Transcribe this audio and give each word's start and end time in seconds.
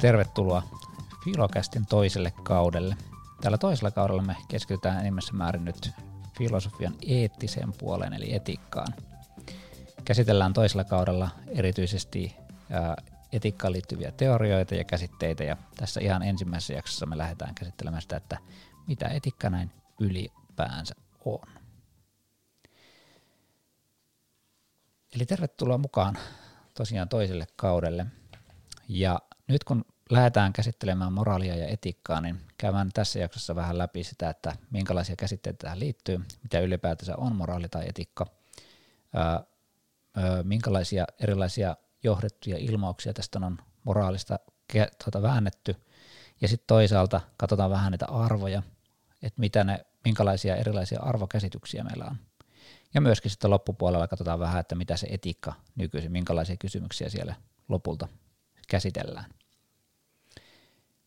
Tervetuloa 0.00 0.62
Filokästin 1.24 1.86
toiselle 1.86 2.30
kaudelle. 2.30 2.96
Tällä 3.40 3.58
toisella 3.58 3.90
kaudella 3.90 4.22
me 4.22 4.36
keskitytään 4.48 5.00
enimmässä 5.00 5.32
määrin 5.32 5.64
nyt 5.64 5.90
filosofian 6.38 6.94
eettiseen 7.06 7.72
puoleen 7.72 8.12
eli 8.12 8.34
etiikkaan. 8.34 8.94
Käsitellään 10.04 10.52
toisella 10.52 10.84
kaudella 10.84 11.28
erityisesti 11.46 12.36
etiikkaan 13.32 13.72
liittyviä 13.72 14.12
teorioita 14.12 14.74
ja 14.74 14.84
käsitteitä 14.84 15.44
ja 15.44 15.56
tässä 15.76 16.00
ihan 16.00 16.22
ensimmäisessä 16.22 16.74
jaksossa 16.74 17.06
me 17.06 17.18
lähdetään 17.18 17.54
käsittelemään 17.54 18.02
sitä, 18.02 18.16
että 18.16 18.38
mitä 18.86 19.08
etiikka 19.08 19.50
näin 19.50 19.70
ylipäänsä 20.00 20.94
on. 21.24 21.48
Eli 25.14 25.26
tervetuloa 25.26 25.78
mukaan 25.78 26.18
tosiaan 26.74 27.08
toiselle 27.08 27.46
kaudelle. 27.56 28.06
Ja 28.88 29.20
nyt 29.48 29.64
kun 29.64 29.84
lähdetään 30.10 30.52
käsittelemään 30.52 31.12
moraalia 31.12 31.56
ja 31.56 31.68
etiikkaa, 31.68 32.20
niin 32.20 32.40
käymään 32.58 32.90
tässä 32.94 33.18
jaksossa 33.18 33.54
vähän 33.54 33.78
läpi 33.78 34.04
sitä, 34.04 34.30
että 34.30 34.56
minkälaisia 34.70 35.16
käsitteitä 35.16 35.58
tähän 35.58 35.80
liittyy, 35.80 36.20
mitä 36.42 36.60
ylipäätänsä 36.60 37.16
on 37.16 37.36
moraali 37.36 37.68
tai 37.68 37.88
etiikka, 37.88 38.26
minkälaisia 40.42 41.04
erilaisia 41.20 41.76
johdettuja 42.02 42.56
ilmauksia 42.58 43.12
tästä 43.12 43.38
on 43.42 43.58
moraalista 43.84 44.38
tuota, 45.04 45.22
väännetty, 45.22 45.76
ja 46.40 46.48
sitten 46.48 46.66
toisaalta 46.66 47.20
katsotaan 47.36 47.70
vähän 47.70 47.92
niitä 47.92 48.06
arvoja, 48.06 48.62
että 49.22 49.40
mitä 49.40 49.64
ne, 49.64 49.86
minkälaisia 50.04 50.56
erilaisia 50.56 51.00
arvokäsityksiä 51.00 51.84
meillä 51.84 52.04
on. 52.04 52.16
Ja 52.94 53.00
myöskin 53.00 53.30
sitten 53.30 53.50
loppupuolella 53.50 54.08
katsotaan 54.08 54.38
vähän, 54.38 54.60
että 54.60 54.74
mitä 54.74 54.96
se 54.96 55.06
etiikka 55.10 55.52
nykyisin, 55.76 56.12
minkälaisia 56.12 56.56
kysymyksiä 56.56 57.08
siellä 57.08 57.34
lopulta 57.68 58.08
käsitellään. 58.68 59.30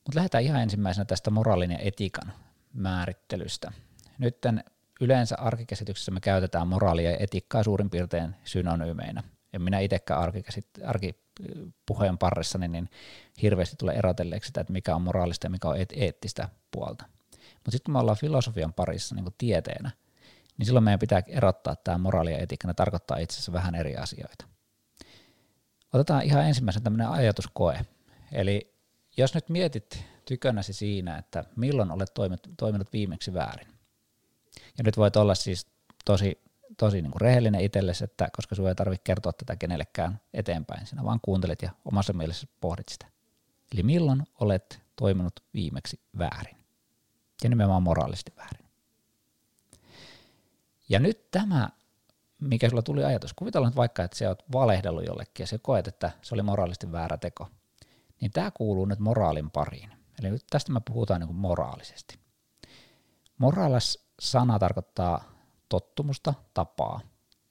Mutta 0.06 0.16
lähdetään 0.16 0.44
ihan 0.44 0.62
ensimmäisenä 0.62 1.06
tästä 1.06 1.32
moraalin 1.32 1.72
ja 1.72 1.78
etiikan 1.78 2.34
määrittelystä. 2.74 3.72
Nyt 4.18 4.38
yleensä 5.02 5.36
arkikäsityksessä 5.40 6.12
me 6.12 6.20
käytetään 6.20 6.68
moraalia 6.68 7.12
ja 7.12 7.18
etiikkaa 7.20 7.64
suurin 7.64 7.90
piirtein 7.90 8.36
synonyymeinä. 8.44 9.24
En 9.54 9.62
minä 9.62 9.80
itsekään 9.80 10.34
arkipuheen 10.86 12.18
parrissani 12.18 12.68
niin 12.68 12.90
hirveästi 13.42 13.76
tule 13.80 13.94
erotelleeksi 13.94 14.48
sitä, 14.48 14.62
että 14.62 14.74
mikä 14.74 14.96
on 14.96 15.02
moraalista 15.02 15.46
ja 15.46 15.50
mikä 15.50 15.68
on 15.68 15.76
eettistä 15.96 16.50
puolta. 16.72 17.06
Mutta 17.54 17.72
sitten 17.72 17.84
kun 17.86 17.94
me 17.94 18.00
ollaan 18.00 18.18
filosofian 18.18 18.74
parissa 18.74 19.16
niin 19.16 19.26
tieteenä, 19.38 19.92
niin 20.58 20.66
silloin 20.66 20.84
meidän 20.84 21.00
pitää 21.00 21.22
erottaa 21.28 21.76
tämä 21.76 21.98
moraali 21.98 22.32
ja 22.32 22.38
etiikka, 22.38 22.68
ne 22.68 22.74
tarkoittaa 22.74 23.18
itse 23.18 23.36
asiassa 23.36 23.54
vähän 23.54 23.76
eri 23.76 23.98
asioita. 23.98 24.46
Otetaan 25.94 26.24
ihan 26.24 26.46
ensimmäisenä 26.46 26.84
tämmöinen 26.84 27.08
ajatuskoe. 27.08 27.86
Eli 28.32 28.71
jos 29.22 29.34
nyt 29.34 29.50
mietit 29.50 30.06
tykönäsi 30.26 30.74
siinä, 30.74 31.18
että 31.18 31.44
milloin 31.56 31.92
olet 31.92 32.14
toiminut, 32.14 32.48
toiminut 32.58 32.94
viimeksi 32.94 33.34
väärin, 33.34 33.68
ja 34.78 34.84
nyt 34.84 34.98
voit 34.98 35.16
olla 35.16 35.36
siis 35.36 35.68
tosi, 36.06 36.42
tosi 36.78 37.02
niin 37.02 37.12
kuin 37.12 37.22
rehellinen 37.22 37.62
itsellesi, 37.62 38.04
että 38.04 38.30
koska 38.36 38.56
sinua 38.56 38.70
ei 38.70 38.76
tarvitse 38.76 39.04
kertoa 39.04 39.34
tätä 39.34 39.56
kenellekään 39.56 40.20
eteenpäin, 40.34 40.88
sinä 40.88 41.04
vaan 41.04 41.20
kuuntelet 41.22 41.62
ja 41.62 41.72
omassa 41.86 42.14
mielessä 42.14 42.48
pohdit 42.62 42.90
sitä. 42.90 43.06
Eli 43.74 43.84
milloin 43.84 44.24
olet 44.40 44.82
toiminut 44.96 45.40
viimeksi 45.54 46.00
väärin, 46.18 46.58
ja 47.44 47.50
nimenomaan 47.50 47.84
moraalisesti 47.84 48.34
väärin. 48.38 48.66
Ja 50.90 51.00
nyt 51.00 51.32
tämä, 51.32 51.70
mikä 52.40 52.70
sulla 52.70 52.82
tuli 52.82 53.04
ajatus, 53.04 53.34
kuvitellaan 53.34 53.76
vaikka, 53.76 54.04
että 54.04 54.18
sä 54.18 54.30
oot 54.30 54.44
valehdellut 54.52 55.06
jollekin 55.06 55.44
ja 55.44 55.48
sä 55.48 55.58
koet, 55.62 55.88
että 55.88 56.12
se 56.22 56.36
oli 56.36 56.42
moraalisesti 56.42 56.92
väärä 56.92 57.18
teko, 57.18 57.48
niin 58.22 58.32
tämä 58.32 58.52
kuuluu 58.52 58.86
nyt 58.86 59.00
moraalin 59.00 59.52
pariin. 59.52 59.90
Eli 60.24 60.38
tästä 60.50 60.72
me 60.72 60.82
puhutaan 60.86 61.20
niin 61.20 61.28
kuin 61.28 61.38
moraalisesti. 61.38 62.20
Moraalis 63.38 64.06
sana 64.20 64.59
tarkoittaa 64.59 65.24
tottumusta, 65.70 66.34
tapaa. 66.54 67.02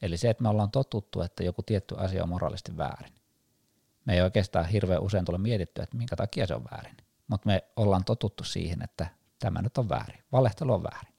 Eli 0.03 0.16
se, 0.16 0.30
että 0.30 0.42
me 0.42 0.48
ollaan 0.48 0.70
totuttu, 0.70 1.20
että 1.22 1.44
joku 1.44 1.62
tietty 1.62 1.94
asia 1.98 2.22
on 2.22 2.28
moraalisesti 2.28 2.76
väärin. 2.76 3.12
Me 4.04 4.14
ei 4.14 4.20
oikeastaan 4.20 4.69
hirveän 4.69 5.03
usein 5.03 5.25
tule 5.25 5.38
mietittyä, 5.38 5.84
että 5.84 5.97
minkä 5.97 6.16
takia 6.16 6.47
se 6.47 6.54
on 6.54 6.64
väärin. 6.72 6.97
Mutta 7.28 7.47
me 7.47 7.64
ollaan 7.76 8.04
totuttu 8.04 8.44
siihen, 8.44 8.82
että 8.82 9.06
tämä 9.38 9.62
nyt 9.62 9.78
on 9.78 9.88
väärin. 9.88 10.25
Valehtelu 10.32 10.72
on 10.72 10.82
väärin. 10.82 11.14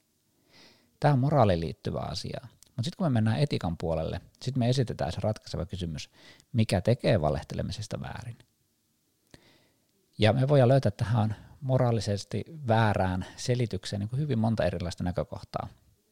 Tämä 1.00 1.14
on 1.14 1.18
moraaliin 1.18 1.60
liittyvä 1.60 1.98
asia. 1.98 2.40
Mutta 2.42 2.82
sitten 2.82 2.96
kun 2.96 3.06
me 3.06 3.10
mennään 3.10 3.38
etikan 3.38 3.76
puolelle, 3.76 4.20
sitten 4.42 4.58
me 4.58 4.68
esitetään 4.68 5.12
se 5.12 5.20
ratkaiseva 5.20 5.66
kysymys, 5.66 6.10
mikä 6.52 6.80
tekee 6.80 7.20
valehtelemisesta 7.20 8.00
väärin. 8.00 8.38
Ja 10.22 10.32
me 10.32 10.48
voidaan 10.48 10.68
löytää 10.68 10.90
tähän 10.90 11.36
moraalisesti 11.60 12.44
väärään 12.68 13.24
selitykseen 13.36 14.00
niin 14.00 14.08
kuin 14.08 14.20
hyvin 14.20 14.38
monta 14.38 14.64
erilaista 14.64 15.04
näkökohtaa. 15.04 15.68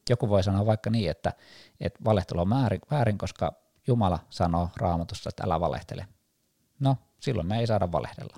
Joku 0.09 0.29
voi 0.29 0.43
sanoa 0.43 0.65
vaikka 0.65 0.89
niin, 0.89 1.11
että, 1.11 1.33
että 1.79 1.99
valehtelu 2.05 2.41
on 2.41 2.49
väärin, 2.91 3.17
koska 3.17 3.53
Jumala 3.87 4.19
sanoo 4.29 4.69
raamatussa, 4.77 5.29
että 5.29 5.43
älä 5.43 5.59
valehtele. 5.59 6.07
No, 6.79 6.97
silloin 7.19 7.47
me 7.47 7.59
ei 7.59 7.67
saada 7.67 7.91
valehdella. 7.91 8.37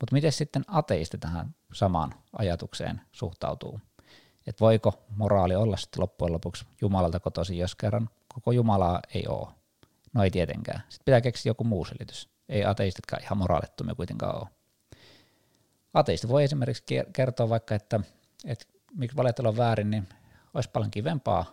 Mutta 0.00 0.12
miten 0.12 0.32
sitten 0.32 0.64
ateisti 0.66 1.18
tähän 1.18 1.54
samaan 1.72 2.14
ajatukseen 2.38 3.00
suhtautuu? 3.12 3.80
että 4.46 4.60
voiko 4.60 5.04
moraali 5.16 5.54
olla 5.54 5.76
sitten 5.76 6.02
loppujen 6.02 6.32
lopuksi 6.32 6.66
Jumalalta 6.80 7.20
kotoisin, 7.20 7.58
jos 7.58 7.74
kerran 7.74 8.10
koko 8.34 8.52
Jumalaa 8.52 9.00
ei 9.14 9.24
ole. 9.28 9.48
No 10.12 10.24
ei 10.24 10.30
tietenkään. 10.30 10.82
Sitten 10.88 11.04
pitää 11.04 11.20
keksiä 11.20 11.50
joku 11.50 11.64
muu 11.64 11.84
selitys. 11.84 12.28
Ei 12.48 12.64
ateistitkaan 12.64 13.22
ihan 13.22 13.38
moraalittomia 13.38 13.94
kuitenkaan 13.94 14.36
ole. 14.36 14.55
Ateisti 15.96 16.28
voi 16.28 16.44
esimerkiksi 16.44 16.84
kertoa 17.12 17.48
vaikka, 17.48 17.74
että, 17.74 18.00
että 18.44 18.66
miksi 18.94 19.16
valehtelu 19.16 19.48
on 19.48 19.56
väärin, 19.56 19.90
niin 19.90 20.08
olisi 20.54 20.70
paljon 20.70 20.90
kivempaa, 20.90 21.44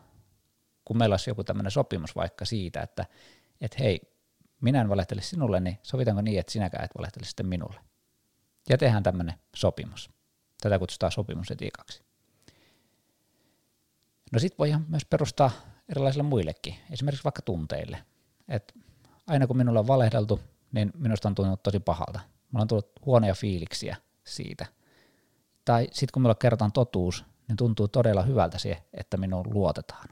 kun 0.85 0.97
meillä 0.97 1.13
olisi 1.13 1.29
joku 1.29 1.43
tämmöinen 1.43 1.71
sopimus 1.71 2.15
vaikka 2.15 2.45
siitä, 2.45 2.81
että, 2.81 3.05
että 3.61 3.77
hei, 3.79 4.01
minä 4.61 4.81
en 4.81 4.89
valehtele 4.89 5.21
sinulle, 5.21 5.59
niin 5.59 5.79
sovitaanko 5.83 6.21
niin, 6.21 6.39
että 6.39 6.51
sinäkään 6.51 6.85
et 6.85 6.91
valehtele 6.97 7.25
sitten 7.25 7.45
minulle. 7.45 7.79
Ja 8.69 8.77
tehdään 8.77 9.03
tämmöinen 9.03 9.33
sopimus. 9.55 10.09
Tätä 10.61 10.79
kutsutaan 10.79 11.11
sopimusetiikaksi. 11.11 12.03
No 14.33 14.39
sitten 14.39 14.57
voi 14.57 14.73
myös 14.87 15.05
perustaa 15.05 15.51
erilaisille 15.89 16.23
muillekin, 16.23 16.75
esimerkiksi 16.91 17.23
vaikka 17.23 17.41
tunteille. 17.41 18.03
Et 18.47 18.73
aina 19.27 19.47
kun 19.47 19.57
minulla 19.57 19.79
on 19.79 19.87
valehdeltu, 19.87 20.39
niin 20.71 20.91
minusta 20.97 21.27
on 21.27 21.35
tuntunut 21.35 21.63
tosi 21.63 21.79
pahalta. 21.79 22.19
Mulla 22.51 22.61
on 22.61 22.67
tullut 22.67 22.91
huonoja 23.05 23.35
fiiliksiä 23.35 23.97
siitä. 24.23 24.65
Tai 25.65 25.87
sitten 25.91 26.13
kun 26.13 26.21
minulla 26.21 26.35
kerrotaan 26.35 26.71
totuus, 26.71 27.25
niin 27.47 27.57
tuntuu 27.57 27.87
todella 27.87 28.21
hyvältä 28.21 28.57
se, 28.57 28.83
että 28.93 29.17
minuun 29.17 29.53
luotetaan. 29.53 30.09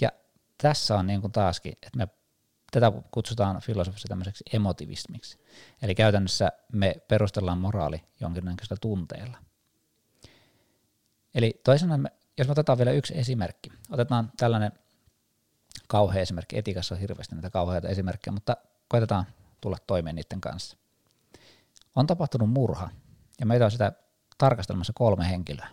Ja 0.00 0.08
tässä 0.58 0.96
on 0.96 1.06
niin 1.06 1.20
kuin 1.20 1.32
taaskin, 1.32 1.72
että 1.72 1.96
me 1.96 2.08
tätä 2.70 2.92
kutsutaan 3.10 3.60
filosofissa 3.60 4.08
tämmöiseksi 4.08 4.44
emotivismiksi. 4.52 5.38
Eli 5.82 5.94
käytännössä 5.94 6.52
me 6.72 6.94
perustellaan 7.08 7.58
moraali 7.58 8.04
jonkinlaisella 8.20 8.76
tunteella. 8.80 9.38
Eli 11.34 11.60
toisena 11.64 11.98
jos 12.38 12.48
me 12.48 12.52
otetaan 12.52 12.78
vielä 12.78 12.90
yksi 12.90 13.18
esimerkki, 13.18 13.72
otetaan 13.90 14.32
tällainen 14.36 14.72
kauhea 15.88 16.22
esimerkki, 16.22 16.58
etiikassa 16.58 16.94
on 16.94 17.00
hirveästi 17.00 17.34
näitä 17.34 17.50
kauheita 17.50 17.88
esimerkkejä, 17.88 18.32
mutta 18.32 18.56
koitetaan 18.88 19.26
tulla 19.60 19.76
toimeen 19.86 20.16
niiden 20.16 20.40
kanssa. 20.40 20.76
On 21.96 22.06
tapahtunut 22.06 22.50
murha, 22.50 22.90
ja 23.40 23.46
meitä 23.46 23.64
on 23.64 23.70
sitä 23.70 23.92
tarkastelemassa 24.38 24.92
kolme 24.92 25.28
henkilöä. 25.30 25.68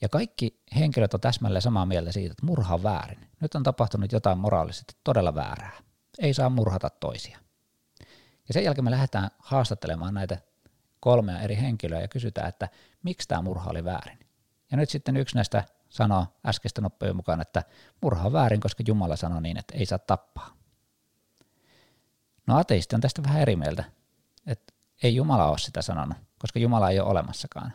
Ja 0.00 0.08
kaikki 0.08 0.62
henkilöt 0.76 1.14
on 1.14 1.20
täsmälleen 1.20 1.62
samaa 1.62 1.86
mieltä 1.86 2.12
siitä, 2.12 2.32
että 2.32 2.46
murha 2.46 2.74
on 2.74 2.82
väärin. 2.82 3.28
Nyt 3.40 3.54
on 3.54 3.62
tapahtunut 3.62 4.12
jotain 4.12 4.38
moraalisesti 4.38 4.96
todella 5.04 5.34
väärää. 5.34 5.72
Ei 6.18 6.34
saa 6.34 6.50
murhata 6.50 6.90
toisia. 6.90 7.38
Ja 8.48 8.54
sen 8.54 8.64
jälkeen 8.64 8.84
me 8.84 8.90
lähdetään 8.90 9.30
haastattelemaan 9.38 10.14
näitä 10.14 10.38
kolmea 11.00 11.40
eri 11.40 11.56
henkilöä 11.56 12.00
ja 12.00 12.08
kysytään, 12.08 12.48
että 12.48 12.68
miksi 13.02 13.28
tämä 13.28 13.42
murha 13.42 13.70
oli 13.70 13.84
väärin. 13.84 14.18
Ja 14.70 14.76
nyt 14.76 14.90
sitten 14.90 15.16
yksi 15.16 15.34
näistä 15.34 15.64
sanoo 15.88 16.26
äskeistä 16.46 16.80
noppeuden 16.80 17.16
mukaan, 17.16 17.40
että 17.40 17.62
murha 18.02 18.26
on 18.26 18.32
väärin, 18.32 18.60
koska 18.60 18.84
Jumala 18.86 19.16
sanoi 19.16 19.42
niin, 19.42 19.58
että 19.58 19.74
ei 19.76 19.86
saa 19.86 19.98
tappaa. 19.98 20.56
No 22.46 22.58
ateisti 22.58 22.94
on 22.94 23.00
tästä 23.00 23.22
vähän 23.22 23.42
eri 23.42 23.56
mieltä, 23.56 23.84
ei 25.02 25.14
Jumala 25.14 25.50
ole 25.50 25.58
sitä 25.58 25.82
sanonut, 25.82 26.18
koska 26.38 26.58
Jumala 26.58 26.90
ei 26.90 27.00
ole 27.00 27.08
olemassakaan. 27.08 27.72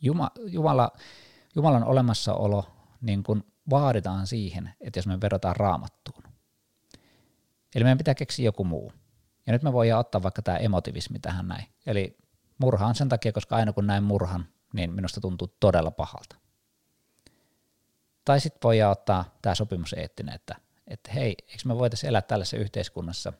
Juma, 0.00 0.30
Jumala, 0.46 0.92
Jumalan 1.56 1.84
olemassaolo 1.84 2.64
niin 3.00 3.22
kuin 3.22 3.44
vaaditaan 3.70 4.26
siihen, 4.26 4.74
että 4.80 4.98
jos 4.98 5.06
me 5.06 5.20
verrataan 5.20 5.56
raamattuun. 5.56 6.22
Eli 7.74 7.84
meidän 7.84 7.98
pitää 7.98 8.14
keksiä 8.14 8.44
joku 8.44 8.64
muu. 8.64 8.92
Ja 9.46 9.52
nyt 9.52 9.62
me 9.62 9.72
voidaan 9.72 10.00
ottaa 10.00 10.22
vaikka 10.22 10.42
tämä 10.42 10.58
emotivismi 10.58 11.18
tähän 11.18 11.48
näin. 11.48 11.66
Eli 11.86 12.16
murha 12.58 12.86
on 12.86 12.94
sen 12.94 13.08
takia, 13.08 13.32
koska 13.32 13.56
aina 13.56 13.72
kun 13.72 13.86
näin 13.86 14.04
murhan, 14.04 14.48
niin 14.72 14.92
minusta 14.92 15.20
tuntuu 15.20 15.56
todella 15.60 15.90
pahalta. 15.90 16.36
Tai 18.24 18.40
sitten 18.40 18.60
voi 18.64 18.82
ottaa 18.82 19.24
tämä 19.42 19.54
sopimus 19.54 19.92
eettinen, 19.92 20.34
että, 20.34 20.56
että 20.86 21.12
hei, 21.12 21.36
eikö 21.48 21.62
me 21.64 21.78
voitaisiin 21.78 22.08
elää 22.08 22.22
tällaisessa 22.22 22.56
yhteiskunnassa, 22.56 23.32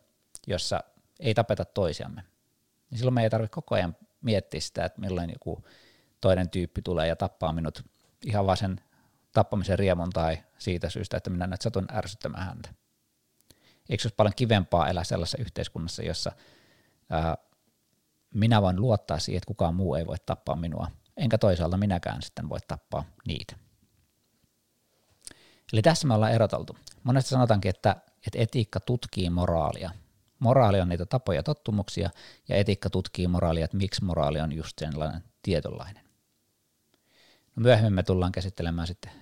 jossa 0.46 0.81
ei 1.20 1.34
tapeta 1.34 1.64
toisiamme. 1.64 2.22
Niin 2.91 2.99
silloin 2.99 3.15
me 3.15 3.23
ei 3.23 3.31
tarvitse 3.31 3.55
koko 3.55 3.75
ajan 3.75 3.97
miettiä 4.21 4.61
sitä, 4.61 4.85
että 4.85 5.00
milloin 5.00 5.31
joku 5.31 5.65
toinen 6.21 6.50
tyyppi 6.50 6.83
tulee 6.83 7.06
ja 7.06 7.17
tappaa 7.17 7.53
minut 7.53 7.85
ihan 8.25 8.47
vaan 8.47 8.56
sen 8.56 8.81
tappamisen 9.33 9.79
riemun 9.79 10.11
tai 10.11 10.38
siitä 10.59 10.91
syystä, 10.91 11.17
että 11.17 11.31
minä 11.31 11.47
nyt 11.47 11.62
satun 11.62 11.87
ärsyttämään 11.93 12.47
häntä. 12.47 12.69
Eikö 13.88 14.03
olisi 14.03 14.15
paljon 14.17 14.33
kivempaa 14.37 14.88
elää 14.88 15.05
sellaisessa 15.05 15.38
yhteiskunnassa, 15.38 16.03
jossa 16.03 16.33
ää, 17.11 17.37
minä 18.35 18.62
voin 18.62 18.81
luottaa 18.81 19.19
siihen, 19.19 19.37
että 19.37 19.47
kukaan 19.47 19.75
muu 19.75 19.94
ei 19.94 20.06
voi 20.06 20.17
tappaa 20.27 20.56
minua, 20.56 20.91
enkä 21.17 21.39
toisaalta 21.39 21.77
minäkään 21.77 22.23
sitten 22.23 22.49
voi 22.49 22.59
tappaa 22.69 23.05
niitä. 23.27 23.56
Eli 25.73 25.82
tässä 25.82 26.06
me 26.06 26.15
ollaan 26.15 26.32
eroteltu. 26.32 26.77
Monesti 27.03 27.31
sanotaankin, 27.31 27.71
että, 27.71 27.97
että 28.27 28.39
etiikka 28.39 28.81
tutkii 28.81 29.31
moraalia. 29.31 29.91
Moraali 30.38 30.81
on 30.81 30.88
niitä 30.88 31.06
tapoja 31.06 31.43
tottumuksia, 31.43 32.11
ja 32.49 32.56
etiikka 32.56 32.91
tutkii 32.91 33.29
moraalia, 33.29 33.65
että 33.65 33.77
miksi 33.77 34.05
moraali 34.05 34.41
on 34.41 34.53
just 34.53 34.79
sellainen 34.79 35.25
tietynlainen. 35.43 36.05
No 37.56 37.62
myöhemmin 37.62 37.93
me 37.93 38.03
tullaan 38.03 38.33
käsittelemään 38.33 38.87
sitten 38.87 39.12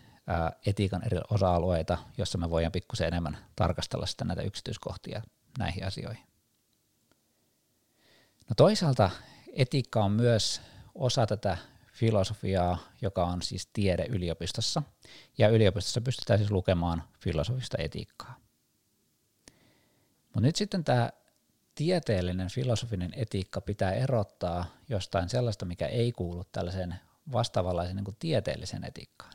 etiikan 0.66 1.02
eri 1.06 1.18
osa-alueita, 1.30 1.98
jossa 2.18 2.38
me 2.38 2.50
voidaan 2.50 2.72
pikkusen 2.72 3.08
enemmän 3.08 3.38
tarkastella 3.56 4.06
sitten 4.06 4.26
näitä 4.26 4.42
yksityiskohtia 4.42 5.22
näihin 5.58 5.86
asioihin. 5.86 6.24
No 8.48 8.54
toisaalta 8.56 9.10
etiikka 9.52 10.04
on 10.04 10.12
myös 10.12 10.60
osa 10.94 11.26
tätä 11.26 11.58
filosofiaa, 11.92 12.78
joka 13.02 13.24
on 13.24 13.42
siis 13.42 13.68
tiede 13.72 14.06
yliopistossa, 14.08 14.82
ja 15.38 15.48
yliopistossa 15.48 16.00
pystytään 16.00 16.38
siis 16.38 16.50
lukemaan 16.50 17.02
filosofista 17.20 17.76
etiikkaa. 17.78 18.43
Mutta 20.34 20.46
nyt 20.46 20.56
sitten 20.56 20.84
tämä 20.84 21.10
tieteellinen 21.74 22.50
filosofinen 22.50 23.12
etiikka 23.16 23.60
pitää 23.60 23.92
erottaa 23.92 24.66
jostain 24.88 25.28
sellaista, 25.28 25.64
mikä 25.64 25.86
ei 25.86 26.12
kuulu 26.12 26.44
tällaiseen 26.52 26.94
vastaavanlaiseen 27.32 27.96
niin 27.96 28.16
tieteelliseen 28.18 28.84
etiikkaan. 28.84 29.32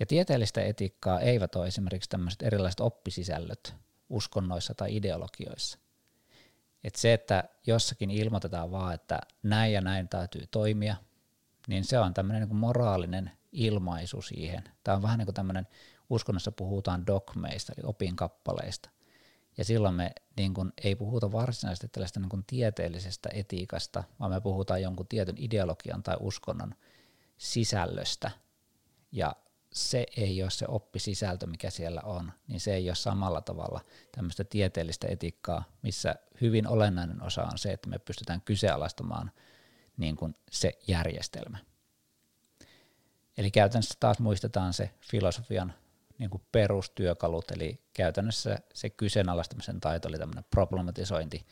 Ja 0.00 0.06
tieteellistä 0.06 0.62
etiikkaa 0.62 1.20
eivät 1.20 1.56
ole 1.56 1.66
esimerkiksi 1.66 2.10
tämmöiset 2.10 2.42
erilaiset 2.42 2.80
oppisisällöt 2.80 3.74
uskonnoissa 4.10 4.74
tai 4.74 4.96
ideologioissa. 4.96 5.78
Et 6.84 6.94
se, 6.94 7.12
että 7.12 7.44
jossakin 7.66 8.10
ilmoitetaan 8.10 8.70
vaan, 8.70 8.94
että 8.94 9.20
näin 9.42 9.72
ja 9.72 9.80
näin 9.80 10.08
täytyy 10.08 10.46
toimia, 10.50 10.96
niin 11.68 11.84
se 11.84 11.98
on 11.98 12.14
tämmöinen 12.14 12.48
niin 12.48 12.56
moraalinen 12.56 13.30
ilmaisu 13.52 14.22
siihen. 14.22 14.64
Tämä 14.84 14.96
on 14.96 15.02
vähän 15.02 15.18
niin 15.18 15.26
kuin 15.26 15.34
tämmöinen, 15.34 15.66
uskonnossa 16.10 16.52
puhutaan 16.52 17.06
dogmeista, 17.06 17.72
eli 17.76 17.86
opinkappaleista. 17.86 18.90
Ja 19.58 19.64
silloin 19.64 19.94
me 19.94 20.12
niin 20.36 20.54
kuin, 20.54 20.72
ei 20.84 20.96
puhuta 20.96 21.32
varsinaisesti 21.32 21.88
tällaista 21.88 22.20
niin 22.20 22.28
kuin 22.28 22.44
tieteellisestä 22.46 23.28
etiikasta, 23.32 24.04
vaan 24.20 24.30
me 24.30 24.40
puhutaan 24.40 24.82
jonkun 24.82 25.06
tietyn 25.06 25.38
ideologian 25.38 26.02
tai 26.02 26.16
uskonnon 26.20 26.74
sisällöstä. 27.38 28.30
Ja 29.12 29.36
se 29.72 30.06
ei 30.16 30.42
ole 30.42 30.50
se 30.50 30.66
oppisisältö, 30.68 31.46
mikä 31.46 31.70
siellä 31.70 32.00
on, 32.04 32.32
niin 32.48 32.60
se 32.60 32.74
ei 32.74 32.88
ole 32.88 32.94
samalla 32.94 33.40
tavalla 33.40 33.80
tämmöistä 34.16 34.44
tieteellistä 34.44 35.06
etiikkaa, 35.10 35.64
missä 35.82 36.14
hyvin 36.40 36.68
olennainen 36.68 37.22
osa 37.22 37.42
on 37.42 37.58
se, 37.58 37.72
että 37.72 37.88
me 37.88 37.98
pystytään 37.98 38.40
kyseenalaistamaan 38.40 39.30
niin 39.96 40.16
kuin 40.16 40.34
se 40.50 40.78
järjestelmä. 40.86 41.58
Eli 43.36 43.50
käytännössä 43.50 43.94
taas 44.00 44.18
muistetaan 44.18 44.72
se 44.72 44.90
filosofian 45.00 45.74
niin 46.22 46.30
kuin 46.30 46.42
perustyökalut, 46.52 47.50
eli 47.50 47.80
käytännössä 47.94 48.58
se 48.74 48.90
kyseenalaistamisen 48.90 49.80
taito 49.80 50.08
oli 50.08 50.18
tämmöinen 50.18 50.44
problematisointi 50.50 51.46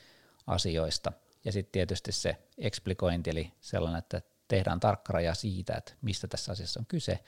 asioista, 0.47 1.13
ja 1.45 1.53
sitten 1.53 1.73
tietysti 1.73 2.13
se 2.13 2.37
eksplikointi, 2.59 3.31
eli 3.31 3.53
sellainen, 3.61 3.99
että 3.99 4.23
tehdään 4.49 4.81
tarkka 4.81 5.13
raja 5.13 5.35
siitä, 5.35 5.75
että 5.75 5.93
mistä 6.03 6.29
tässä 6.29 6.53
asiassa 6.53 6.81
on 6.81 6.87
kyse, 6.87 7.25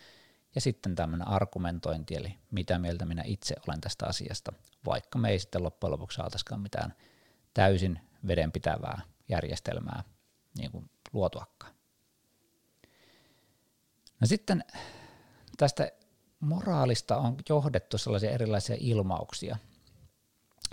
ja 0.55 0.61
sitten 0.61 0.95
tämmöinen 0.95 1.29
argumentointi, 1.29 2.15
eli 2.15 2.39
mitä 2.51 2.79
mieltä 2.79 3.05
minä 3.05 3.23
itse 3.27 3.55
olen 3.69 3.81
tästä 3.81 4.07
asiasta, 4.07 4.53
vaikka 4.87 5.19
me 5.19 5.31
ei 5.31 5.39
sitten 5.39 5.63
loppujen 5.63 5.93
lopuksi 5.93 6.17
saataisikaan 6.17 6.61
mitään 6.61 6.95
täysin 7.55 8.01
vedenpitävää 8.27 9.01
järjestelmää 9.29 10.05
niin 10.59 10.71
kuin 10.71 10.91
luotuakaan. 11.13 11.75
No 14.21 14.27
sitten 14.27 14.65
tästä 15.57 15.93
moraalista 16.43 17.17
on 17.17 17.37
johdettu 17.49 17.99
sellaisia 17.99 18.31
erilaisia 18.31 18.77
ilmauksia. 18.81 19.57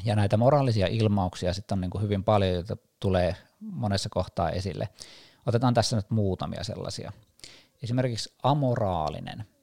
Ja 0.05 0.15
näitä 0.15 0.37
moraalisia 0.37 0.87
ilmauksia 0.87 1.53
sitten 1.53 1.75
on 1.75 1.81
niin 1.81 1.91
kuin 1.91 2.01
hyvin 2.01 2.23
paljon, 2.23 2.53
joita 2.53 2.77
tulee 2.99 3.35
monessa 3.59 4.09
kohtaa 4.09 4.49
esille. 4.49 4.89
Otetaan 5.45 5.73
tässä 5.73 5.95
nyt 5.95 6.09
muutamia 6.09 6.63
sellaisia. 6.63 7.11
Esimerkiksi 7.83 8.33
amoraalinen– 8.43 9.45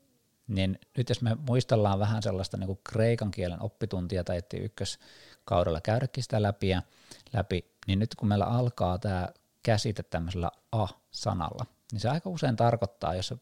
niin 0.48 0.78
nyt 0.96 1.08
jos 1.08 1.22
me 1.22 1.36
muistellaan 1.48 1.98
vähän 1.98 2.22
sellaista 2.22 2.56
niin 2.56 2.66
kuin 2.66 2.80
kreikan 2.84 3.30
kielen 3.30 3.62
oppituntia 3.62 4.24
tai 4.24 4.42
ykköskaudella 4.60 5.80
käydäkin 5.80 6.22
sitä 6.22 6.42
läpi, 6.42 6.68
ja, 6.68 6.82
läpi, 7.32 7.64
niin 7.86 7.98
nyt 7.98 8.14
kun 8.14 8.28
meillä 8.28 8.44
alkaa 8.44 8.98
tämä 8.98 9.28
käsite 9.62 10.02
tämmöisellä 10.02 10.50
a-sanalla, 10.72 11.66
niin 11.92 12.00
se 12.00 12.08
aika 12.08 12.30
usein 12.30 12.56
tarkoittaa, 12.56 13.14
jos 13.14 13.34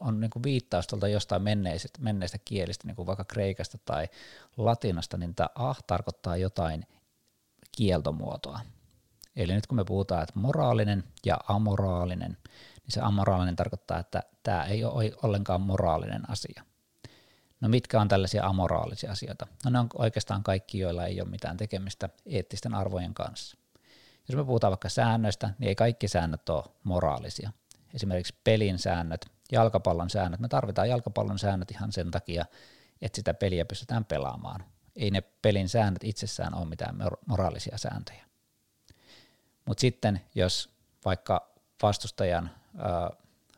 on 0.00 0.20
niin 0.20 0.30
kuin 0.30 0.42
viittaus 0.42 0.86
tuolta 0.86 1.08
jostain 1.08 1.42
menneistä, 1.42 1.88
menneistä 1.98 2.38
kielistä, 2.44 2.86
niin 2.86 2.96
kuin 2.96 3.06
vaikka 3.06 3.24
kreikasta 3.24 3.78
tai 3.84 4.08
latinasta, 4.56 5.16
niin 5.16 5.34
tämä 5.34 5.48
a 5.54 5.74
tarkoittaa 5.86 6.36
jotain 6.36 6.86
kieltomuotoa. 7.76 8.60
Eli 9.36 9.54
nyt 9.54 9.66
kun 9.66 9.76
me 9.76 9.84
puhutaan, 9.84 10.22
että 10.22 10.40
moraalinen 10.40 11.04
ja 11.26 11.40
amoraalinen, 11.48 12.36
niin 12.82 12.92
se 12.92 13.00
amoraalinen 13.00 13.56
tarkoittaa, 13.56 13.98
että 13.98 14.22
tämä 14.42 14.64
ei 14.64 14.84
ole 14.84 15.12
ollenkaan 15.22 15.60
moraalinen 15.60 16.30
asia. 16.30 16.62
No 17.60 17.68
mitkä 17.68 18.00
on 18.00 18.08
tällaisia 18.08 18.46
amoraalisia 18.46 19.12
asioita? 19.12 19.46
No 19.64 19.70
ne 19.70 19.78
on 19.78 19.88
oikeastaan 19.94 20.42
kaikki, 20.42 20.78
joilla 20.78 21.06
ei 21.06 21.20
ole 21.20 21.30
mitään 21.30 21.56
tekemistä 21.56 22.08
eettisten 22.26 22.74
arvojen 22.74 23.14
kanssa. 23.14 23.58
Jos 24.28 24.36
me 24.36 24.44
puhutaan 24.44 24.70
vaikka 24.70 24.88
säännöistä, 24.88 25.50
niin 25.58 25.68
ei 25.68 25.74
kaikki 25.74 26.08
säännöt 26.08 26.48
ole 26.48 26.64
moraalisia. 26.84 27.52
Esimerkiksi 27.94 28.34
pelin 28.44 28.78
säännöt, 28.78 29.26
jalkapallon 29.52 30.10
säännöt. 30.10 30.40
Me 30.40 30.48
tarvitaan 30.48 30.88
jalkapallon 30.88 31.38
säännöt 31.38 31.70
ihan 31.70 31.92
sen 31.92 32.10
takia, 32.10 32.44
että 33.02 33.16
sitä 33.16 33.34
peliä 33.34 33.64
pystytään 33.64 34.04
pelaamaan. 34.04 34.64
Ei 34.96 35.10
ne 35.10 35.20
pelin 35.20 35.68
säännöt 35.68 36.04
itsessään 36.04 36.54
ole 36.54 36.64
mitään 36.64 36.96
moraalisia 37.26 37.78
sääntöjä. 37.78 38.24
Mutta 39.66 39.80
sitten, 39.80 40.20
jos 40.34 40.70
vaikka 41.04 41.52
vastustajan 41.82 42.50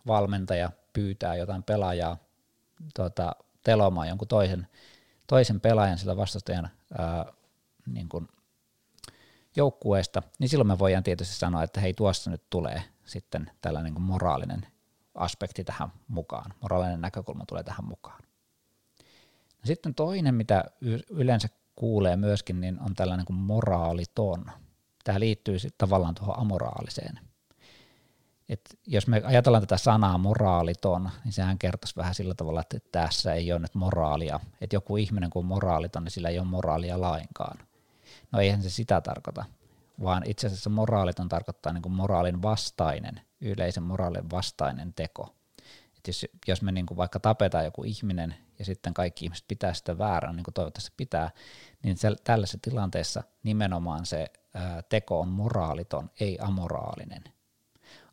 valmentaja 0.06 0.70
pyytää 0.92 1.36
jotain 1.36 1.62
pelaajaa 1.62 2.16
tuota, 2.94 3.36
telomaan 3.62 4.08
jonkun 4.08 4.28
toisen, 4.28 4.68
toisen 5.26 5.60
pelaajan 5.60 5.98
sillä 5.98 6.16
vastustajan 6.16 6.70
ää, 6.98 7.26
niin 7.86 8.08
kuin 8.08 8.28
joukkueesta, 9.56 10.22
niin 10.38 10.48
silloin 10.48 10.68
me 10.68 10.78
voidaan 10.78 11.02
tietysti 11.02 11.34
sanoa, 11.34 11.62
että 11.62 11.80
hei 11.80 11.94
tuossa 11.94 12.30
nyt 12.30 12.42
tulee 12.50 12.82
sitten 13.04 13.50
tällainen 13.60 13.94
niin 13.94 14.02
moraalinen 14.02 14.66
aspekti 15.14 15.64
tähän 15.64 15.88
mukaan, 16.08 16.54
moraalinen 16.60 17.00
näkökulma 17.00 17.44
tulee 17.48 17.62
tähän 17.62 17.84
mukaan. 17.84 18.22
No 19.58 19.64
sitten 19.64 19.94
toinen, 19.94 20.34
mitä 20.34 20.64
yleensä 21.10 21.48
kuulee 21.76 22.16
myöskin, 22.16 22.60
niin 22.60 22.80
on 22.80 22.94
tällainen 22.94 23.26
kuin 23.26 23.36
moraaliton. 23.36 24.44
Tämä 25.04 25.20
liittyy 25.20 25.58
sitten 25.58 25.78
tavallaan 25.78 26.14
tuohon 26.14 26.38
amoraaliseen 26.38 27.20
et 28.50 28.78
jos 28.86 29.06
me 29.06 29.22
ajatellaan 29.24 29.62
tätä 29.62 29.76
sanaa 29.76 30.18
moraaliton, 30.18 31.10
niin 31.24 31.32
sehän 31.32 31.58
kertoisi 31.58 31.96
vähän 31.96 32.14
sillä 32.14 32.34
tavalla, 32.34 32.60
että 32.60 32.78
tässä 32.92 33.34
ei 33.34 33.52
ole 33.52 33.60
nyt 33.60 33.74
moraalia. 33.74 34.40
Että 34.60 34.76
joku 34.76 34.96
ihminen 34.96 35.30
kun 35.30 35.40
on 35.40 35.46
moraaliton, 35.46 36.04
niin 36.04 36.12
sillä 36.12 36.28
ei 36.28 36.38
ole 36.38 36.46
moraalia 36.46 37.00
lainkaan. 37.00 37.58
No 38.32 38.40
eihän 38.40 38.62
se 38.62 38.70
sitä 38.70 39.00
tarkoita, 39.00 39.44
vaan 40.02 40.22
itse 40.26 40.46
asiassa 40.46 40.70
moraaliton 40.70 41.28
tarkoittaa 41.28 41.72
niin 41.72 41.82
kuin 41.82 41.92
moraalin 41.92 42.42
vastainen, 42.42 43.20
yleisen 43.40 43.82
moraalin 43.82 44.30
vastainen 44.30 44.94
teko. 44.94 45.34
Et 45.98 46.06
jos, 46.06 46.26
jos 46.48 46.62
me 46.62 46.72
niin 46.72 46.86
kuin 46.86 46.98
vaikka 46.98 47.20
tapetaan 47.20 47.64
joku 47.64 47.84
ihminen 47.84 48.34
ja 48.58 48.64
sitten 48.64 48.94
kaikki 48.94 49.24
ihmiset 49.24 49.44
pitää 49.48 49.74
sitä 49.74 49.98
väärän, 49.98 50.36
niin 50.36 50.44
kuin 50.44 50.54
toivottavasti 50.54 50.92
pitää, 50.96 51.30
niin 51.82 51.96
se, 51.96 52.16
tällaisessa 52.24 52.58
tilanteessa 52.62 53.22
nimenomaan 53.42 54.06
se 54.06 54.30
ää, 54.54 54.82
teko 54.82 55.20
on 55.20 55.28
moraaliton, 55.28 56.10
ei 56.20 56.38
amoraalinen– 56.40 57.24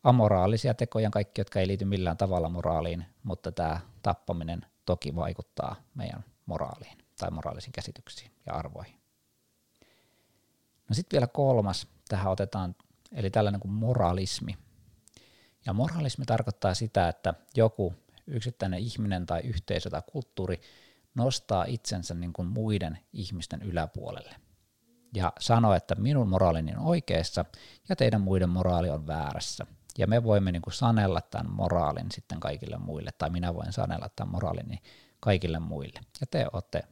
amoraalisia 0.04 0.74
tekoja, 0.74 1.10
kaikki, 1.10 1.42
jotka 1.42 1.60
ei 1.60 1.68
liity 1.68 1.86
millään 1.86 2.18
tavalla 2.18 2.50
moraaliin, 2.50 3.06
mutta 3.24 3.52
tämä 3.52 3.80
tappaminen 4.02 4.66
toki 4.86 5.16
vaikuttaa 5.16 5.76
meidän 5.96 6.26
moraaliin 6.46 6.98
tai 7.20 7.32
moraalisiin 7.32 7.72
käsityksiin 7.72 8.32
ja 8.46 8.54
arvoihin. 8.54 9.00
No 10.90 10.96
sitten 10.96 11.18
vielä 11.18 11.28
kolmas, 11.28 11.88
tähän 12.08 12.32
otetaan, 12.32 12.76
eli 13.12 13.30
tällainen 13.30 13.62
kuin 13.62 13.72
moralismi. 13.72 14.58
Ja 15.66 15.74
moralismi 15.74 16.26
tarkoittaa 16.26 16.74
sitä, 16.74 17.08
että 17.10 17.34
joku 17.56 17.94
yksittäinen 18.28 18.80
ihminen 18.80 19.26
tai 19.26 19.42
yhteisö 19.42 19.90
tai 19.90 20.02
kulttuuri 20.12 20.62
nostaa 21.16 21.66
itsensä 21.68 22.14
niin 22.14 22.34
kuin 22.34 22.48
muiden 22.48 23.00
ihmisten 23.14 23.62
yläpuolelle. 23.62 24.36
ja 25.16 25.34
sanoa, 25.40 25.76
että 25.76 25.96
minun 25.96 26.30
moraalini 26.30 26.76
on 26.76 26.86
oikeassa 26.86 27.46
ja 27.90 27.96
teidän 27.96 28.22
muiden 28.22 28.50
moraali 28.50 28.90
on 28.90 29.08
väärässä. 29.08 29.66
Ja 29.98 30.08
me 30.08 30.24
voimme 30.24 30.52
niin 30.52 30.62
kuin 30.62 30.74
sanella 30.74 31.22
tämän 31.22 31.52
moraalin 31.52 32.12
sitten 32.12 32.40
kaikille 32.40 32.78
muille, 32.78 33.12
tai 33.18 33.30
minä 33.30 33.54
voin 33.54 33.74
sanella 33.74 34.10
tämän 34.16 34.32
moraalini 34.32 34.82
kaikille 35.20 35.60
muille. 35.60 36.00
Ja 36.22 36.28
te 36.28 36.48
olette, 36.54 36.84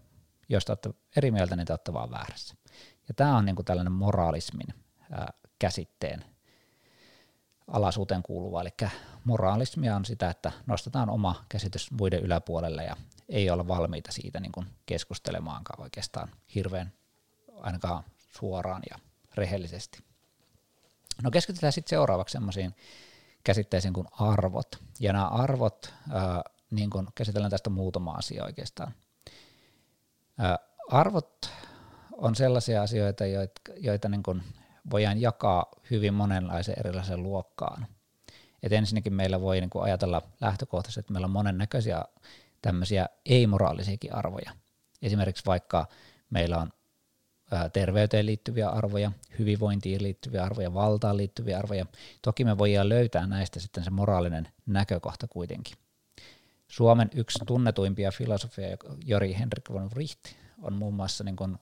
jos 0.50 0.66
te 0.66 0.72
olette 0.72 0.90
eri 1.16 1.32
mieltä, 1.32 1.56
niin 1.56 1.68
te 1.68 1.74
olette 1.74 1.94
vaan 1.94 2.12
väärässä. 2.12 2.56
Ja 3.08 3.14
tämä 3.14 3.38
on 3.38 3.46
niin 3.46 3.56
kuin 3.56 3.66
tällainen 3.66 3.94
moraalismin 3.94 4.68
ää, 5.12 5.34
käsitteen 5.60 6.26
alaisuuteen 7.68 8.24
kuuluva, 8.24 8.62
eli 8.62 8.70
moraalismia 9.24 9.96
on 9.96 10.06
sitä, 10.06 10.30
että 10.30 10.52
nostetaan 10.66 11.10
oma 11.10 11.46
käsitys 11.50 11.92
muiden 11.92 12.20
yläpuolelle 12.20 12.84
ja 12.84 12.96
ei 13.30 13.50
olla 13.50 13.68
valmiita 13.68 14.12
siitä 14.12 14.40
niin 14.40 14.52
kuin 14.52 14.68
keskustelemaankaan 14.86 15.82
oikeastaan 15.82 16.30
hirveän 16.56 16.94
ainakaan 17.56 18.04
suoraan 18.18 18.82
ja 18.90 19.00
rehellisesti. 19.36 20.00
No 21.24 21.32
keskitytään 21.32 21.74
sitten 21.74 21.90
seuraavaksi 21.90 22.34
semmoisiin 22.34 22.76
käsitteisiin 23.44 23.94
kuin 23.94 24.08
arvot. 24.12 24.80
Ja 25.00 25.14
nämä 25.14 25.28
arvot, 25.28 25.94
ää, 26.12 26.42
niin 26.72 26.90
kuin 26.90 27.08
käsitellään 27.16 27.52
tästä 27.52 27.70
muutama 27.70 28.12
asia 28.12 28.44
oikeastaan. 28.44 28.94
Ää, 30.38 30.60
arvot 30.92 31.50
on 32.18 32.36
sellaisia 32.36 32.82
asioita, 32.82 33.26
joita, 33.26 33.62
joita 33.78 34.10
niin 34.10 34.24
kuin 34.24 34.44
voidaan 34.92 35.22
jakaa 35.22 35.66
hyvin 35.92 36.14
monenlaiseen 36.14 36.80
erilaiseen 36.80 37.24
luokkaan. 37.24 37.88
Et 38.64 38.74
ensinnäkin 38.74 39.14
meillä 39.14 39.42
voi 39.42 39.60
niin 39.60 39.70
kuin 39.70 39.84
ajatella 39.84 40.22
lähtökohtaisesti, 40.42 41.00
että 41.00 41.14
meillä 41.14 41.26
on 41.26 41.32
monennäköisiä 41.32 42.06
tämmöisiä 42.62 43.10
ei-moraalisiakin 43.26 44.16
arvoja. 44.16 44.52
Esimerkiksi 45.02 45.46
vaikka 45.46 45.88
meillä 46.30 46.58
on 46.58 46.70
terveyteen 47.74 48.26
liittyviä 48.26 48.70
arvoja, 48.70 49.12
hyvinvointiin 49.40 50.04
liittyviä 50.04 50.44
arvoja, 50.44 50.74
valtaan 50.74 51.18
liittyviä 51.18 51.58
arvoja. 51.58 51.86
Toki 52.22 52.46
me 52.46 52.58
voidaan 52.58 52.90
löytää 52.90 53.28
näistä 53.28 53.60
sitten 53.60 53.84
se 53.84 53.90
moraalinen 53.90 54.48
näkökohta 54.66 55.28
kuitenkin. 55.28 55.78
Suomen 56.68 57.10
yksi 57.16 57.40
tunnetuimpia 57.46 58.12
filosofia, 58.12 58.78
Jori 59.06 59.36
Henrik 59.40 59.70
von 59.70 59.92
Wright, 59.92 60.26
on 60.62 60.74
muun 60.74 60.94
muassa 60.94 61.24
niin 61.24 61.36
kuin 61.36 61.58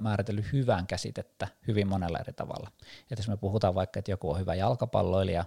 määritellyt 0.00 0.52
hyvän 0.52 0.86
käsitettä 0.86 1.48
hyvin 1.66 1.88
monella 1.88 2.18
eri 2.18 2.32
tavalla. 2.32 2.70
Että 3.00 3.18
jos 3.18 3.28
me 3.28 3.36
puhutaan 3.36 3.74
vaikka, 3.74 3.98
että 3.98 4.10
joku 4.10 4.30
on 4.30 4.38
hyvä 4.38 4.54
jalkapalloilija, 4.54 5.44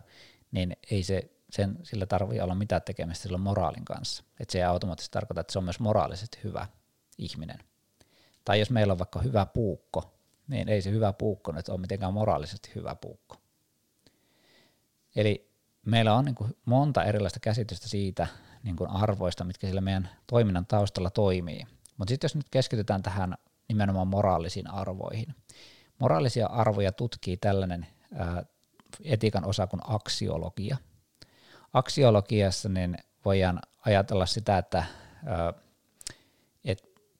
niin 0.51 0.77
ei 0.91 1.03
se 1.03 1.31
sen, 1.49 1.79
sillä 1.83 2.05
tarvitse 2.05 2.43
olla 2.43 2.55
mitään 2.55 2.81
tekemistä 2.81 3.23
sillä 3.23 3.37
moraalin 3.37 3.85
kanssa. 3.85 4.23
Että 4.39 4.51
se 4.51 4.57
ei 4.57 4.63
automaattisesti 4.63 5.13
tarkoita, 5.13 5.41
että 5.41 5.53
se 5.53 5.59
on 5.59 5.63
myös 5.63 5.79
moraalisesti 5.79 6.39
hyvä 6.43 6.67
ihminen. 7.17 7.59
Tai 8.45 8.59
jos 8.59 8.69
meillä 8.69 8.91
on 8.91 8.99
vaikka 8.99 9.21
hyvä 9.21 9.45
puukko, 9.45 10.13
niin 10.47 10.69
ei 10.69 10.81
se 10.81 10.91
hyvä 10.91 11.13
puukko 11.13 11.51
nyt 11.51 11.69
ole 11.69 11.79
mitenkään 11.79 12.13
moraalisesti 12.13 12.71
hyvä 12.75 12.95
puukko. 12.95 13.35
Eli 15.15 15.51
meillä 15.85 16.15
on 16.15 16.25
niin 16.25 16.35
kuin 16.35 16.57
monta 16.65 17.03
erilaista 17.03 17.39
käsitystä 17.39 17.87
siitä 17.87 18.27
niin 18.63 18.75
kuin 18.75 18.89
arvoista, 18.89 19.43
mitkä 19.43 19.67
sillä 19.67 19.81
meidän 19.81 20.09
toiminnan 20.27 20.65
taustalla 20.65 21.09
toimii. 21.09 21.65
Mutta 21.97 22.11
sitten 22.11 22.25
jos 22.25 22.35
nyt 22.35 22.49
keskitytään 22.51 23.03
tähän 23.03 23.37
nimenomaan 23.69 24.07
moraalisiin 24.07 24.69
arvoihin. 24.69 25.35
Moraalisia 25.99 26.47
arvoja 26.47 26.91
tutkii 26.91 27.37
tällainen 27.37 27.87
ää, 28.15 28.45
etiikan 29.03 29.45
osa 29.45 29.67
kuin 29.67 29.81
aksiologia. 29.87 30.77
Aksiologiassa 31.73 32.69
niin 32.69 32.97
voidaan 33.25 33.59
ajatella 33.85 34.25
sitä, 34.25 34.57
että 34.57 34.83
ää, 35.25 35.53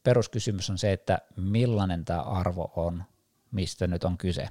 peruskysymys 0.04 0.70
on 0.70 0.78
se, 0.78 0.92
että 0.92 1.22
millainen 1.36 2.06
tämä 2.06 2.22
arvo 2.22 2.72
on, 2.76 3.04
mistä 3.52 3.88
nyt 3.88 4.04
on 4.04 4.18
kyse. 4.18 4.48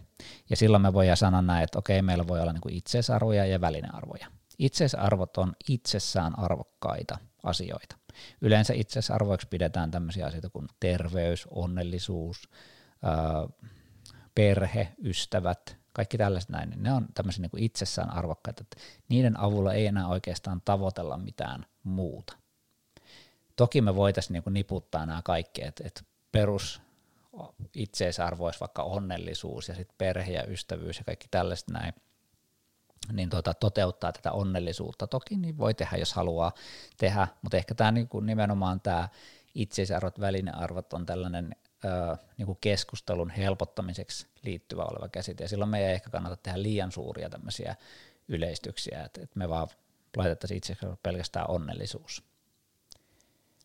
Ja 0.50 0.56
silloin 0.56 0.82
me 0.82 0.92
voidaan 0.92 1.16
sanoa 1.16 1.42
näin, 1.42 1.64
että 1.64 1.78
okei, 1.78 2.02
meillä 2.02 2.28
voi 2.28 2.40
olla 2.40 2.52
niin 2.52 2.74
itseisarvoja 2.74 3.46
ja 3.46 3.60
välinearvoja. 3.60 4.26
Itseisarvot 4.58 5.36
on 5.36 5.52
itsessään 5.68 6.38
arvokkaita 6.38 7.18
asioita. 7.42 7.96
Yleensä 8.40 8.74
itseisarvoiksi 8.76 9.46
pidetään 9.48 9.90
tämmöisiä 9.90 10.26
asioita 10.26 10.50
kuin 10.50 10.68
terveys, 10.80 11.46
onnellisuus, 11.50 12.48
perhe, 14.34 14.88
ystävät, 15.04 15.76
kaikki 15.92 16.18
tällaiset 16.18 16.50
näin, 16.50 16.72
ne 16.76 16.92
on 16.92 17.06
tämmöisiä 17.14 17.42
niin 17.42 17.64
itsessään 17.64 18.10
arvokkaita, 18.10 18.62
että 18.62 18.76
niiden 19.08 19.40
avulla 19.40 19.74
ei 19.74 19.86
enää 19.86 20.08
oikeastaan 20.08 20.62
tavoitella 20.64 21.16
mitään 21.16 21.66
muuta. 21.82 22.36
Toki 23.56 23.80
me 23.80 23.94
voitaisiin 23.96 24.32
niin 24.46 24.54
niputtaa 24.54 25.06
nämä 25.06 25.22
kaikki, 25.24 25.64
että, 25.64 25.84
että 25.86 26.00
perus 26.32 26.82
itseisarvo 27.74 28.44
olisi 28.44 28.60
vaikka 28.60 28.82
onnellisuus 28.82 29.68
ja 29.68 29.74
sitten 29.74 29.94
perhe 29.98 30.32
ja 30.32 30.46
ystävyys 30.46 30.98
ja 30.98 31.04
kaikki 31.04 31.28
tällaiset 31.30 31.68
näin, 31.68 31.94
niin 33.12 33.30
tuota, 33.30 33.54
toteuttaa 33.54 34.12
tätä 34.12 34.32
onnellisuutta. 34.32 35.06
Toki 35.06 35.36
niin 35.36 35.58
voi 35.58 35.74
tehdä, 35.74 35.96
jos 35.96 36.12
haluaa 36.12 36.52
tehdä, 36.96 37.28
mutta 37.42 37.56
ehkä 37.56 37.74
tämä 37.74 37.92
kuin 38.08 38.26
nimenomaan 38.26 38.80
tämä 38.80 39.08
itseisarvot, 39.54 40.20
välinearvot 40.20 40.92
on 40.92 41.06
tällainen 41.06 41.56
ö, 41.84 42.16
kuin 42.46 42.58
keskustelun 42.60 43.30
helpottamiseksi 43.30 44.26
liittyvä 44.42 44.82
oleva 44.82 45.08
käsite, 45.08 45.44
ja 45.44 45.48
silloin 45.48 45.70
me 45.70 45.86
ei 45.86 45.94
ehkä 45.94 46.10
kannata 46.10 46.36
tehdä 46.36 46.62
liian 46.62 46.92
suuria 46.92 47.30
tämmöisiä 47.30 47.76
yleistyksiä, 48.28 49.04
että, 49.04 49.22
että 49.22 49.38
me 49.38 49.48
vaan 49.48 49.68
laitettaisiin 50.16 50.58
itse 50.58 50.76
pelkästään 51.02 51.50
onnellisuus. 51.50 52.22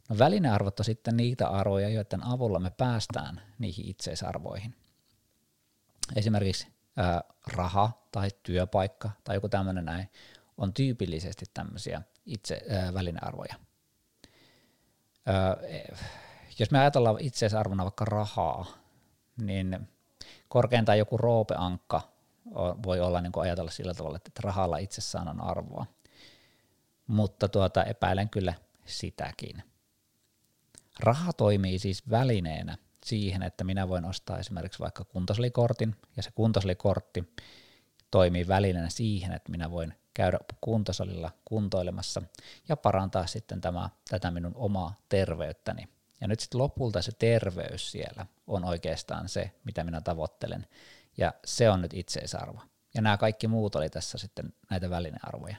No 0.09 0.17
välinearvot 0.17 0.79
on 0.79 0.85
sitten 0.85 1.17
niitä 1.17 1.47
arvoja, 1.47 1.89
joiden 1.89 2.23
avulla 2.23 2.59
me 2.59 2.69
päästään 2.69 3.41
niihin 3.59 3.89
itseisarvoihin. 3.89 4.75
Esimerkiksi 6.15 6.67
ää, 6.97 7.23
raha 7.47 7.91
tai 8.12 8.29
työpaikka 8.43 9.12
tai 9.23 9.35
joku 9.35 9.50
tämmöinen 9.50 9.85
näin 9.85 10.09
on 10.57 10.73
tyypillisesti 10.73 11.45
tämmöisiä 11.53 12.01
itse 12.25 12.62
ää, 12.69 12.93
välinearvoja. 12.93 13.55
Ää, 15.25 15.57
jos 16.59 16.71
me 16.71 16.79
ajatellaan 16.79 17.19
itseisarvona 17.19 17.83
vaikka 17.83 18.05
rahaa, 18.05 18.65
niin 19.38 19.88
korkeintaan 20.47 20.97
joku 20.97 21.17
roopeankka 21.17 22.01
voi 22.83 23.00
olla 23.00 23.21
niin 23.21 23.31
kuin 23.31 23.43
ajatella 23.43 23.71
sillä 23.71 23.93
tavalla, 23.93 24.15
että 24.17 24.41
rahalla 24.43 24.77
itsessään 24.77 25.27
on 25.27 25.41
arvoa. 25.41 25.85
Mutta 27.07 27.47
tuota, 27.47 27.83
epäilen 27.83 28.29
kyllä 28.29 28.53
sitäkin. 28.85 29.63
Raha 31.00 31.33
toimii 31.33 31.79
siis 31.79 32.09
välineenä 32.09 32.77
siihen, 33.05 33.43
että 33.43 33.63
minä 33.63 33.89
voin 33.89 34.05
ostaa 34.05 34.39
esimerkiksi 34.39 34.79
vaikka 34.79 35.03
kuntosalikortin, 35.03 35.95
ja 36.17 36.24
se 36.24 36.31
kuntosalikortti 36.31 37.33
toimii 38.12 38.48
välineenä 38.48 38.89
siihen, 38.89 39.31
että 39.31 39.51
minä 39.51 39.72
voin 39.72 39.93
käydä 40.13 40.39
kuntosalilla 40.62 41.31
kuntoilemassa 41.45 42.22
ja 42.69 42.77
parantaa 42.77 43.27
sitten 43.27 43.62
tämä, 43.62 43.89
tätä 44.10 44.31
minun 44.31 44.55
omaa 44.55 44.95
terveyttäni. 45.10 45.88
Ja 46.22 46.27
nyt 46.27 46.39
sitten 46.39 46.62
lopulta 46.62 47.01
se 47.01 47.12
terveys 47.12 47.91
siellä 47.91 48.25
on 48.48 48.65
oikeastaan 48.65 49.29
se, 49.29 49.51
mitä 49.63 49.83
minä 49.83 50.01
tavoittelen, 50.01 50.67
ja 51.17 51.33
se 51.45 51.69
on 51.69 51.81
nyt 51.81 51.93
itseisarvo. 51.93 52.62
Ja 52.93 53.01
nämä 53.01 53.17
kaikki 53.17 53.48
muut 53.48 53.75
oli 53.75 53.89
tässä 53.89 54.17
sitten 54.17 54.53
näitä 54.69 54.89
välinearvoja 54.89 55.57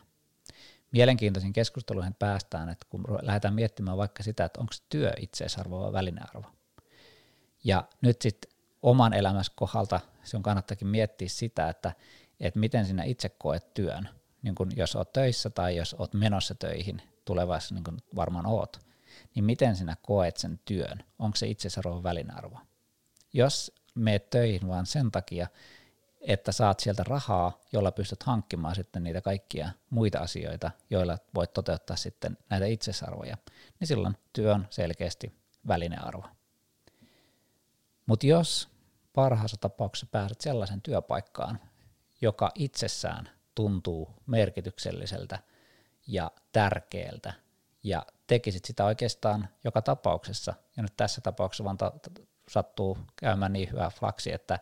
mielenkiintoisiin 0.94 1.52
keskusteluihin 1.52 2.14
päästään, 2.14 2.68
että 2.68 2.86
kun 2.90 3.04
lähdetään 3.22 3.54
miettimään 3.54 3.96
vaikka 3.96 4.22
sitä, 4.22 4.44
että 4.44 4.60
onko 4.60 4.72
työ 4.88 5.12
itseisarvo 5.20 5.80
vai 5.80 5.92
välinearvo. 5.92 6.46
Ja 7.64 7.85
nyt 8.00 8.23
sitten 8.23 8.50
oman 8.83 9.12
elämässä 9.12 9.52
kohdalta 9.56 10.00
sinun 10.25 10.42
kannattakin 10.42 10.88
miettiä 10.88 11.28
sitä, 11.28 11.68
että, 11.68 11.92
että 12.40 12.61
miten 12.61 12.87
sinä 12.87 13.04
itse 13.04 13.28
koet 13.28 13.75
työn, 13.75 14.09
niin 14.42 14.54
kun 14.54 14.71
jos 14.76 14.97
olet 14.97 15.12
töissä 15.12 15.50
tai 15.50 15.76
jos 15.76 15.94
olet 15.94 16.14
menossa 16.14 16.54
töihin 16.54 17.02
tulevaisuudessa, 17.25 17.75
niin 17.75 17.85
kuin 17.85 17.97
varmaan 18.16 18.47
oot, 18.47 18.80
niin 19.35 19.44
miten 19.44 19.76
sinä 19.76 19.97
koet 20.02 20.37
sen 20.37 20.61
työn? 20.64 21.04
Onko 21.18 21.37
se 21.37 21.47
itseisarvo 21.47 22.02
välinearvo? 22.02 22.59
Jos 23.33 23.73
meet 23.94 24.30
töihin 24.30 24.68
vaan 24.68 24.87
sen 24.87 25.11
takia, 25.11 25.47
että 26.21 26.52
saat 26.52 26.80
sieltä 26.80 27.04
rahaa, 27.04 27.61
jolla 27.73 27.92
pystyt 27.92 28.23
hankkimaan 28.23 28.75
sitten 28.75 29.02
niitä 29.02 29.21
kaikkia 29.21 29.71
muita 29.90 30.18
asioita, 30.18 30.71
joilla 30.90 31.18
voit 31.35 31.52
toteuttaa 31.52 31.97
sitten 31.97 32.38
näitä 32.50 32.66
itsesarvoja, 32.66 33.37
niin 33.80 33.88
silloin 33.88 34.16
työ 34.33 34.54
on 34.54 34.66
selkeästi 34.71 35.33
välinearvo. 35.68 36.25
Mutta 38.06 38.26
jos 38.26 38.68
parhaassa 39.12 39.56
tapauksessa 39.56 40.06
pääset 40.11 40.40
sellaisen 40.40 40.82
työpaikkaan, 40.82 41.61
joka 42.20 42.50
itsessään 42.54 43.28
tuntuu 43.54 44.14
merkitykselliseltä 44.26 45.38
ja 46.06 46.30
tärkeältä, 46.52 47.32
ja 47.82 48.06
tekisit 48.26 48.64
sitä 48.64 48.84
oikeastaan 48.84 49.49
joka 49.64 49.82
tapauksessa, 49.82 50.54
ja 50.76 50.82
nyt 50.82 50.96
tässä 50.96 51.20
tapauksessa 51.20 51.64
vaan 51.64 51.78
sattuu 52.49 52.99
käymään 53.16 53.52
niin 53.52 53.70
hyvä 53.73 53.90
flaksi, 53.90 54.32
että 54.32 54.58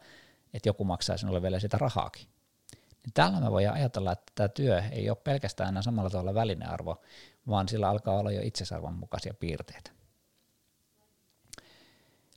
että 0.55 0.69
joku 0.69 0.85
maksaa 0.85 1.17
sinulle 1.17 1.43
vielä 1.43 1.61
sitä 1.61 1.79
rahaakin. 1.79 2.27
Niin 2.73 3.13
tällä 3.15 3.41
me 3.41 3.51
voidaan 3.51 3.75
ajatella, 3.75 4.13
että 4.13 4.33
tämä 4.35 4.49
työ 4.49 4.83
ei 4.91 5.11
ole 5.11 5.17
pelkästään 5.25 5.69
enää 5.69 5.83
samalla 5.83 6.11
tavalla 6.11 6.35
välinearvo, 6.35 7.03
vaan 7.49 7.69
sillä 7.69 7.89
alkaa 7.89 8.19
olla 8.19 8.31
jo 8.31 8.41
itsesarvon 8.43 8.95
mukaisia 8.95 9.35
piirteitä. 9.35 9.91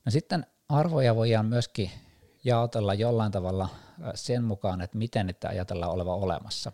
No 0.06 0.12
sitten 0.12 0.46
arvoja 0.70 1.16
voidaan 1.16 1.46
myöskin 1.46 1.92
jaotella 2.44 2.94
jollain 2.94 3.32
tavalla 3.32 3.70
sen 4.16 4.44
mukaan, 4.44 4.82
että 4.82 4.98
miten 4.98 5.26
niitä 5.26 5.50
ajatellaan 5.50 5.92
oleva 5.92 6.16
olemassa. 6.16 6.72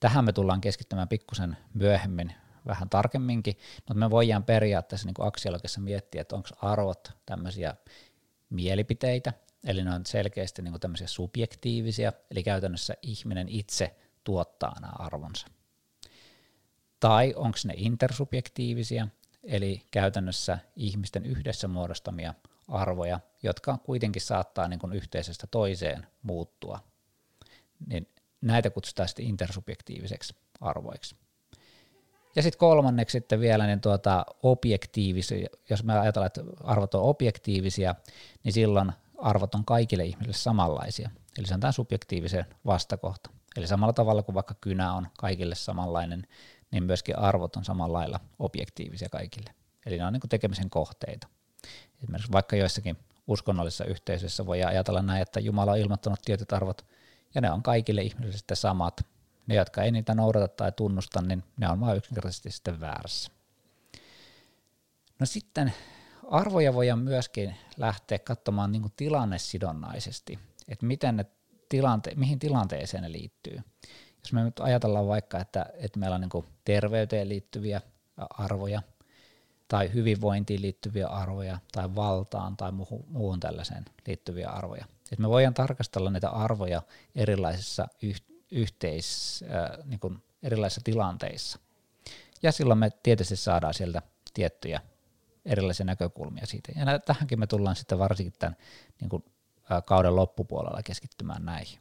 Tähän 0.00 0.24
me 0.24 0.32
tullaan 0.32 0.60
keskittymään 0.60 1.08
pikkusen 1.08 1.56
myöhemmin 1.74 2.32
vähän 2.66 2.90
tarkemminkin, 2.90 3.56
mutta 3.76 3.94
me 3.94 4.10
voidaan 4.10 4.44
periaatteessa 4.44 5.06
niin 5.06 5.26
aksiologissa 5.26 5.80
miettiä, 5.80 6.20
että 6.20 6.36
onko 6.36 6.48
arvot 6.62 7.12
tämmöisiä 7.26 7.74
mielipiteitä, 8.50 9.32
eli 9.64 9.84
ne 9.84 9.94
on 9.94 10.06
selkeästi 10.06 10.62
niin 10.62 10.80
tämmöisiä 10.80 11.06
subjektiivisia, 11.06 12.12
eli 12.30 12.42
käytännössä 12.42 12.94
ihminen 13.02 13.48
itse 13.48 13.96
tuottaa 14.24 14.80
nämä 14.80 14.92
arvonsa. 14.98 15.46
Tai 17.00 17.34
onko 17.36 17.58
ne 17.64 17.74
intersubjektiivisia, 17.76 19.08
eli 19.42 19.82
käytännössä 19.90 20.58
ihmisten 20.76 21.26
yhdessä 21.26 21.68
muodostamia 21.68 22.34
arvoja, 22.70 23.20
jotka 23.42 23.78
kuitenkin 23.78 24.22
saattaa 24.22 24.68
niin 24.68 24.78
kuin 24.80 24.92
yhteisestä 24.92 25.46
toiseen 25.46 26.06
muuttua. 26.22 26.78
Niin 27.86 28.08
näitä 28.40 28.70
kutsutaan 28.70 29.08
sitten 29.08 29.26
intersubjektiiviseksi 29.26 30.34
arvoiksi. 30.60 31.16
Ja 32.36 32.42
sitten 32.42 32.58
kolmanneksi 32.58 33.12
sitten 33.12 33.40
vielä 33.40 33.66
niin 33.66 33.80
tuota 33.80 34.26
objektiivisia, 34.42 35.48
jos 35.70 35.84
me 35.84 35.98
ajatellaan, 35.98 36.26
että 36.26 36.42
arvot 36.64 36.94
on 36.94 37.02
objektiivisia, 37.02 37.94
niin 38.44 38.52
silloin 38.52 38.92
arvot 39.18 39.54
on 39.54 39.64
kaikille 39.64 40.04
ihmisille 40.04 40.32
samanlaisia. 40.32 41.10
Eli 41.38 41.46
se 41.46 41.54
on 41.54 41.60
tämä 41.60 41.72
subjektiivisen 41.72 42.46
vastakohta. 42.66 43.30
Eli 43.56 43.66
samalla 43.66 43.92
tavalla 43.92 44.22
kuin 44.22 44.34
vaikka 44.34 44.54
kynä 44.60 44.92
on 44.92 45.06
kaikille 45.18 45.54
samanlainen, 45.54 46.26
niin 46.70 46.84
myöskin 46.84 47.18
arvot 47.18 47.56
on 47.56 47.64
samalla 47.64 47.98
lailla 47.98 48.20
objektiivisia 48.38 49.08
kaikille. 49.08 49.54
Eli 49.86 49.98
ne 49.98 50.06
on 50.06 50.12
niin 50.12 50.20
tekemisen 50.28 50.70
kohteita. 50.70 51.28
Esimerkiksi 52.02 52.32
vaikka 52.32 52.56
joissakin 52.56 52.96
uskonnollisissa 53.26 53.84
yhteisöissä 53.84 54.46
voi 54.46 54.62
ajatella 54.62 55.02
näin, 55.02 55.22
että 55.22 55.40
Jumala 55.40 55.72
on 55.72 55.78
ilmoittanut 55.78 56.20
tietyt 56.24 56.52
arvot, 56.52 56.86
ja 57.34 57.40
ne 57.40 57.50
on 57.50 57.62
kaikille 57.62 58.02
ihmisille 58.02 58.36
sitten 58.36 58.56
samat. 58.56 59.06
Ne, 59.46 59.54
jotka 59.54 59.82
ei 59.82 59.90
niitä 59.90 60.14
noudata 60.14 60.48
tai 60.48 60.72
tunnusta, 60.72 61.22
niin 61.22 61.44
ne 61.56 61.68
on 61.68 61.80
vain 61.80 61.96
yksinkertaisesti 61.96 62.50
sitten 62.50 62.80
väärässä. 62.80 63.30
No 65.18 65.26
sitten 65.26 65.72
arvoja 66.30 66.74
voidaan 66.74 66.98
myöskin 66.98 67.56
lähteä 67.76 68.18
katsomaan 68.18 68.72
niin 68.72 68.92
tilannesidonnaisesti, 68.96 70.38
että 70.68 70.86
miten 70.86 71.16
ne 71.16 71.26
tilante- 71.68 72.14
mihin 72.14 72.38
tilanteeseen 72.38 73.02
ne 73.02 73.12
liittyy. 73.12 73.60
Jos 74.18 74.32
me 74.32 74.44
nyt 74.44 74.60
ajatellaan 74.60 75.06
vaikka, 75.06 75.40
että, 75.40 75.66
että 75.74 75.98
meillä 75.98 76.14
on 76.14 76.20
niin 76.20 76.44
terveyteen 76.64 77.28
liittyviä 77.28 77.80
arvoja, 78.30 78.82
tai 79.70 79.92
hyvinvointiin 79.94 80.62
liittyviä 80.62 81.06
arvoja, 81.06 81.58
tai 81.72 81.94
valtaan 81.94 82.56
tai 82.56 82.72
muuhun, 82.72 83.40
tällaiseen 83.40 83.84
liittyviä 84.06 84.48
arvoja. 84.48 84.84
Et 85.12 85.18
me 85.18 85.28
voidaan 85.28 85.54
tarkastella 85.54 86.10
näitä 86.10 86.30
arvoja 86.30 86.82
erilaisissa 87.14 87.88
yh, 88.02 88.22
yhteis, 88.50 89.40
äh, 89.54 89.86
niin 89.86 90.00
kuin 90.00 90.22
erilaisissa 90.42 90.80
tilanteissa. 90.84 91.58
Ja 92.42 92.52
silloin 92.52 92.78
me 92.78 92.90
tietysti 93.02 93.36
saadaan 93.36 93.74
sieltä 93.74 94.02
tiettyjä 94.34 94.80
erilaisia 95.44 95.86
näkökulmia 95.86 96.46
siitä. 96.46 96.72
Ja 96.76 96.98
tähänkin 96.98 97.40
me 97.40 97.46
tullaan 97.46 97.76
sitten 97.76 97.98
varsinkin 97.98 98.34
tämän 98.38 98.56
niin 99.00 99.08
kuin, 99.08 99.24
äh, 99.72 99.82
kauden 99.84 100.16
loppupuolella 100.16 100.82
keskittymään 100.82 101.44
näihin. 101.44 101.78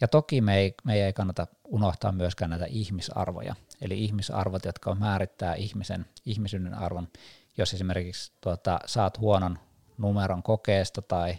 Ja 0.00 0.08
toki 0.08 0.40
me 0.40 0.56
ei, 0.56 0.74
me 0.84 1.04
ei 1.04 1.12
kannata 1.12 1.46
unohtaa 1.64 2.12
myöskään 2.12 2.50
näitä 2.50 2.66
ihmisarvoja, 2.68 3.54
eli 3.80 4.04
ihmisarvot, 4.04 4.64
jotka 4.64 4.94
määrittää 4.94 5.54
ihmisen 5.54 6.06
ihmisyyden 6.26 6.74
arvon. 6.74 7.08
Jos 7.56 7.74
esimerkiksi 7.74 8.32
tuota, 8.40 8.80
saat 8.86 9.18
huonon 9.18 9.58
numeron 9.98 10.42
kokeesta 10.42 11.02
tai 11.02 11.38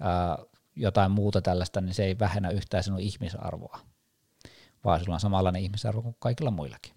ää, 0.00 0.38
jotain 0.76 1.10
muuta 1.10 1.42
tällaista, 1.42 1.80
niin 1.80 1.94
se 1.94 2.04
ei 2.04 2.18
vähennä 2.18 2.50
yhtään 2.50 2.84
sinun 2.84 3.00
ihmisarvoa, 3.00 3.78
vaan 4.84 5.00
sulla 5.00 5.14
on 5.14 5.20
samanlainen 5.20 5.62
ihmisarvo 5.62 6.02
kuin 6.02 6.16
kaikilla 6.18 6.50
muillakin. 6.50 6.94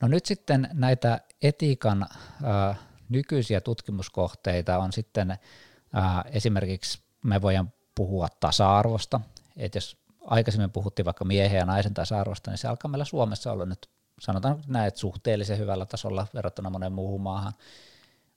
No 0.00 0.08
nyt 0.08 0.26
sitten 0.26 0.68
näitä 0.72 1.20
etiikan 1.42 2.06
ää, 2.42 2.74
nykyisiä 3.08 3.60
tutkimuskohteita 3.60 4.78
on 4.78 4.92
sitten 4.92 5.38
ää, 5.92 6.24
esimerkiksi 6.30 7.02
me 7.22 7.42
voidaan 7.42 7.72
puhua 7.94 8.28
tasa-arvosta, 8.40 9.20
että 9.56 9.76
jos 9.76 9.96
aikaisemmin 10.26 10.70
puhuttiin 10.70 11.06
vaikka 11.06 11.24
miehen 11.24 11.58
ja 11.58 11.66
naisen 11.66 11.94
tasa-arvosta, 11.94 12.50
niin 12.50 12.58
se 12.58 12.68
alkaa 12.68 12.90
meillä 12.90 13.04
Suomessa 13.04 13.52
olla 13.52 13.66
nyt, 13.66 13.90
sanotaan 14.20 14.62
näin, 14.66 14.88
että 14.88 15.00
suhteellisen 15.00 15.58
hyvällä 15.58 15.86
tasolla 15.86 16.26
verrattuna 16.34 16.70
moneen 16.70 16.92
muuhun 16.92 17.20
maahan, 17.20 17.52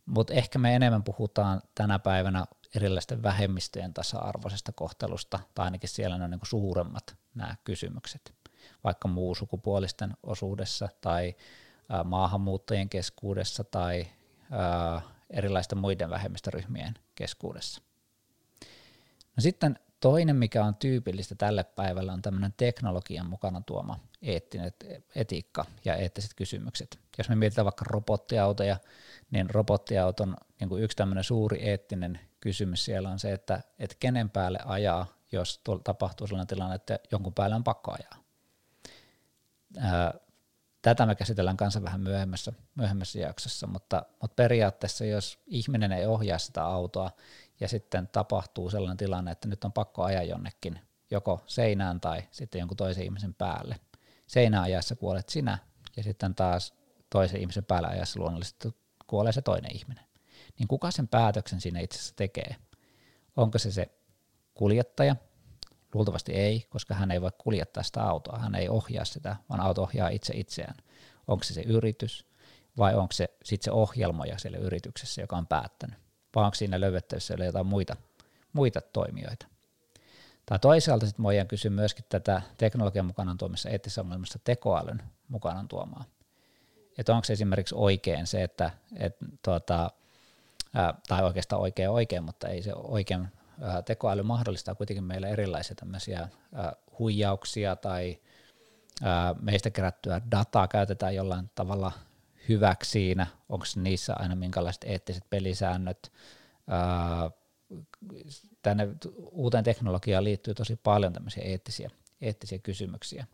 mutta 0.06 0.34
ehkä 0.34 0.60
me 0.60 0.76
enemmän 0.76 1.04
puhutaan 1.04 1.62
tänä 1.76 2.00
päivänä 2.00 2.46
erilaisten 2.76 3.24
vähemmistöjen 3.24 3.94
tasa-arvoisesta 3.94 4.72
kohtelusta, 4.72 5.40
tai 5.56 5.66
ainakin 5.66 5.90
siellä 5.90 6.18
ne 6.18 6.24
on 6.24 6.32
niin 6.32 6.40
suuremmat 6.44 7.16
nämä 7.36 7.56
kysymykset, 7.64 8.34
vaikka 8.84 9.10
sukupuolisten 9.38 10.14
osuudessa 10.24 10.90
tai 11.02 11.36
ä, 11.94 12.04
maahanmuuttajien 12.04 12.90
keskuudessa 12.90 13.64
tai 13.64 14.08
ä, 14.52 15.02
erilaisten 15.30 15.78
muiden 15.78 16.10
vähemmistöryhmien 16.10 16.94
keskuudessa. 17.16 17.82
No 19.36 19.42
sitten 19.42 19.80
toinen, 20.00 20.36
mikä 20.36 20.66
on 20.66 20.76
tyypillistä 20.76 21.36
tälle 21.36 21.64
päivälle, 21.64 22.12
on 22.12 22.22
tämmöinen 22.22 22.54
teknologian 22.58 23.26
mukana 23.26 23.62
tuoma 23.66 24.00
eettinen 24.22 24.74
etiikka 25.16 25.66
ja 25.86 25.96
eettiset 25.96 26.32
kysymykset. 26.36 27.00
Jos 27.18 27.30
me 27.30 27.36
mietitään 27.36 27.66
vaikka 27.66 27.86
robottiautoja, 27.88 28.78
niin 29.32 29.50
robottiauton 29.50 30.38
niin 30.60 30.70
kuin 30.70 30.84
yksi 30.84 30.98
tämmöinen 30.98 31.24
suuri 31.24 31.70
eettinen 31.70 32.20
kysymys 32.40 32.86
siellä 32.86 33.10
on 33.10 33.20
se, 33.20 33.34
että, 33.34 33.62
että 33.80 33.96
kenen 34.00 34.30
päälle 34.30 34.60
ajaa, 34.66 35.06
jos 35.32 35.62
tapahtuu 35.84 36.28
sellainen 36.28 36.48
tilanne, 36.48 36.76
että 36.76 37.00
jonkun 37.12 37.34
päälle 37.34 37.56
on 37.56 37.64
pakko 37.64 37.92
ajaa. 37.92 38.24
Tätä 40.82 41.06
me 41.06 41.16
käsitellään 41.16 41.58
kanssa 41.58 41.84
vähän 41.84 42.02
myöhemmässä, 42.02 42.54
myöhemmässä 42.76 43.20
jaksossa, 43.20 43.68
mutta, 43.68 44.06
mutta 44.22 44.36
periaatteessa 44.36 45.06
jos 45.06 45.40
ihminen 45.48 45.92
ei 45.92 46.06
ohjaa 46.06 46.38
sitä 46.38 46.66
autoa, 46.66 47.12
ja 47.60 47.68
sitten 47.68 48.08
tapahtuu 48.08 48.70
sellainen 48.70 48.98
tilanne, 48.98 49.32
että 49.32 49.48
nyt 49.48 49.64
on 49.64 49.74
pakko 49.74 50.04
ajaa 50.04 50.24
jonnekin, 50.24 50.80
joko 51.12 51.44
seinään 51.48 52.02
tai 52.02 52.24
sitten 52.32 52.60
jonkun 52.60 52.78
toisen 52.78 53.04
ihmisen 53.04 53.34
päälle. 53.34 53.76
Seinään 54.28 54.64
ajassa 54.64 54.96
kuolet 54.96 55.30
sinä, 55.30 55.58
ja 55.98 56.04
sitten 56.04 56.36
taas 56.36 56.74
toisen 57.10 57.42
ihmisen 57.42 57.66
päällä 57.66 57.88
ajassa 57.88 58.20
luonnollisesti 58.20 58.76
kuolee 59.08 59.32
se 59.32 59.42
toinen 59.42 59.76
ihminen. 59.76 60.06
Niin 60.60 60.68
kuka 60.68 60.92
sen 60.92 61.08
päätöksen 61.08 61.62
siinä 61.62 61.80
itse 61.80 61.98
asiassa 61.98 62.16
tekee? 62.16 62.56
Onko 63.36 63.58
se 63.58 63.72
se 63.72 63.90
kuljettaja? 64.54 65.16
Luultavasti 65.94 66.34
ei, 66.34 66.68
koska 66.70 66.94
hän 66.94 67.12
ei 67.12 67.22
voi 67.22 67.32
kuljettaa 67.38 67.84
sitä 67.84 68.04
autoa, 68.04 68.40
hän 68.40 68.56
ei 68.56 68.70
ohjaa 68.70 69.06
sitä, 69.06 69.36
vaan 69.50 69.60
auto 69.60 69.84
ohjaa 69.84 70.10
itse 70.10 70.34
itseään. 70.36 70.76
Onko 71.28 71.44
se 71.44 71.54
se 71.54 71.62
yritys 71.62 72.26
vai 72.78 72.96
onko 72.96 73.12
se 73.12 73.30
sitten 73.44 73.66
se 73.66 73.72
ohjelmoja 73.72 74.38
siellä 74.38 74.58
yrityksessä, 74.58 75.22
joka 75.22 75.38
on 75.38 75.48
päättänyt? 75.48 76.05
Vai 76.36 76.44
onko 76.44 76.56
siinä 76.56 76.82
löydettävissä 76.82 77.34
jotain 77.46 77.66
muita, 77.66 77.96
muita 78.54 78.82
toimijoita. 78.82 79.48
Tai 80.46 80.60
toisaalta 80.60 81.06
sitten 81.06 81.24
voidaan 81.24 81.48
kysyä 81.48 81.72
myöskin 81.72 82.06
tätä 82.10 82.42
teknologian 82.58 83.06
mukanaan 83.06 83.38
tuomissa 83.38 83.70
eettisessä 83.70 84.04
maailmassa 84.04 84.40
tekoälyn 84.44 85.04
mukanaan 85.28 85.68
tuomaan. 85.68 86.06
Että 86.98 87.16
onko 87.16 87.28
esimerkiksi 87.30 87.76
oikein 87.78 88.28
se, 88.28 88.44
että 88.44 88.72
et, 88.96 89.18
tuota, 89.44 89.92
ää, 90.74 90.94
tai 91.08 91.24
oikeastaan 91.24 91.62
oikein 91.62 91.90
oikein, 91.90 92.24
mutta 92.24 92.48
ei 92.48 92.62
se 92.62 92.74
oikein 92.76 93.28
ää, 93.62 93.82
tekoäly 93.82 94.24
mahdollistaa 94.24 94.76
kuitenkin 94.76 95.04
meille 95.04 95.30
erilaisia 95.30 95.76
tämmöisiä 95.76 96.30
ää, 96.54 96.74
huijauksia 97.00 97.76
tai 97.76 98.20
ää, 99.04 99.36
meistä 99.42 99.70
kerättyä 99.70 100.22
dataa 100.32 100.68
käytetään 100.68 101.16
jollain 101.16 101.50
tavalla 101.56 101.92
hyväksi 102.50 102.92
siinä, 102.92 103.28
onko 103.50 103.66
niissä 103.76 104.14
aina 104.20 104.36
minkälaiset 104.36 104.84
eettiset 104.84 105.24
pelisäännöt. 105.30 106.12
tänne 108.62 108.88
uuteen 109.32 109.64
teknologiaan 109.64 110.24
liittyy 110.24 110.54
tosi 110.54 110.76
paljon 110.76 111.14
tämmöisiä 111.14 111.44
eettisiä, 111.44 111.90
eettisiä 112.22 112.60
kysymyksiä. 112.60 113.28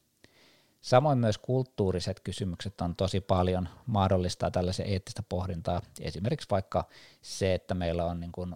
Samoin 0.82 1.17
myös 1.17 1.38
kulttuuriset 1.38 2.19
kysymykset 2.19 2.82
on 2.82 2.95
tosi 2.95 3.21
paljon 3.21 3.69
mahdollistaa 3.86 4.52
tällaisia 4.52 4.86
eettistä 4.86 5.24
pohdintaa. 5.30 5.82
Esimerkiksi 6.00 6.47
vaikka 6.52 6.88
se, 7.21 7.54
että 7.54 7.74
meillä 7.74 8.06
on 8.06 8.19
niin 8.19 8.32
kuin, 8.32 8.56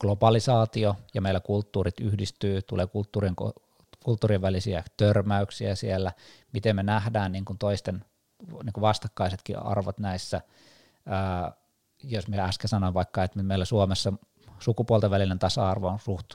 globalisaatio 0.00 0.96
ja 1.14 1.20
meillä 1.20 1.40
kulttuurit 1.40 2.00
yhdistyy, 2.00 2.62
tulee 2.62 2.86
kulttuurien, 2.86 3.36
kulttuurien 4.04 4.42
välisiä 4.42 4.84
törmäyksiä 4.96 5.74
siellä, 5.74 6.12
miten 6.52 6.76
me 6.76 6.82
nähdään 6.82 7.32
niin 7.32 7.44
kuin 7.44 7.58
toisten 7.58 8.04
niin 8.46 8.72
kuin 8.72 8.82
vastakkaisetkin 8.82 9.58
arvot 9.58 9.98
näissä. 9.98 10.40
Ää, 11.06 11.52
jos 12.02 12.28
minä 12.28 12.44
äsken 12.44 12.68
sanoin 12.68 12.94
vaikka, 12.94 13.24
että 13.24 13.42
meillä 13.42 13.64
Suomessa 13.64 14.12
sukupuolten 14.58 15.10
välinen 15.10 15.38
tasa-arvo 15.38 15.88
on 15.88 15.98
suht, 15.98 16.34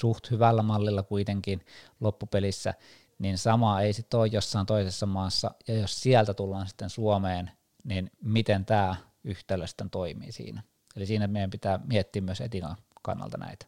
suht 0.00 0.30
hyvällä 0.30 0.62
mallilla 0.62 1.02
kuitenkin 1.02 1.64
loppupelissä, 2.00 2.74
niin 3.18 3.38
sama 3.38 3.80
ei 3.80 3.92
sitten 3.92 4.20
ole 4.20 4.26
jossain 4.26 4.66
toisessa 4.66 5.06
maassa, 5.06 5.50
ja 5.68 5.74
jos 5.74 6.00
sieltä 6.00 6.34
tullaan 6.34 6.68
sitten 6.68 6.90
Suomeen, 6.90 7.50
niin 7.84 8.10
miten 8.22 8.64
tämä 8.64 8.96
yhtälö 9.24 9.66
sitten 9.66 9.90
toimii 9.90 10.32
siinä. 10.32 10.62
Eli 10.96 11.06
siinä 11.06 11.26
meidän 11.26 11.50
pitää 11.50 11.80
miettiä 11.84 12.22
myös 12.22 12.40
etikan 12.40 12.76
kannalta 13.02 13.38
näitä. 13.38 13.66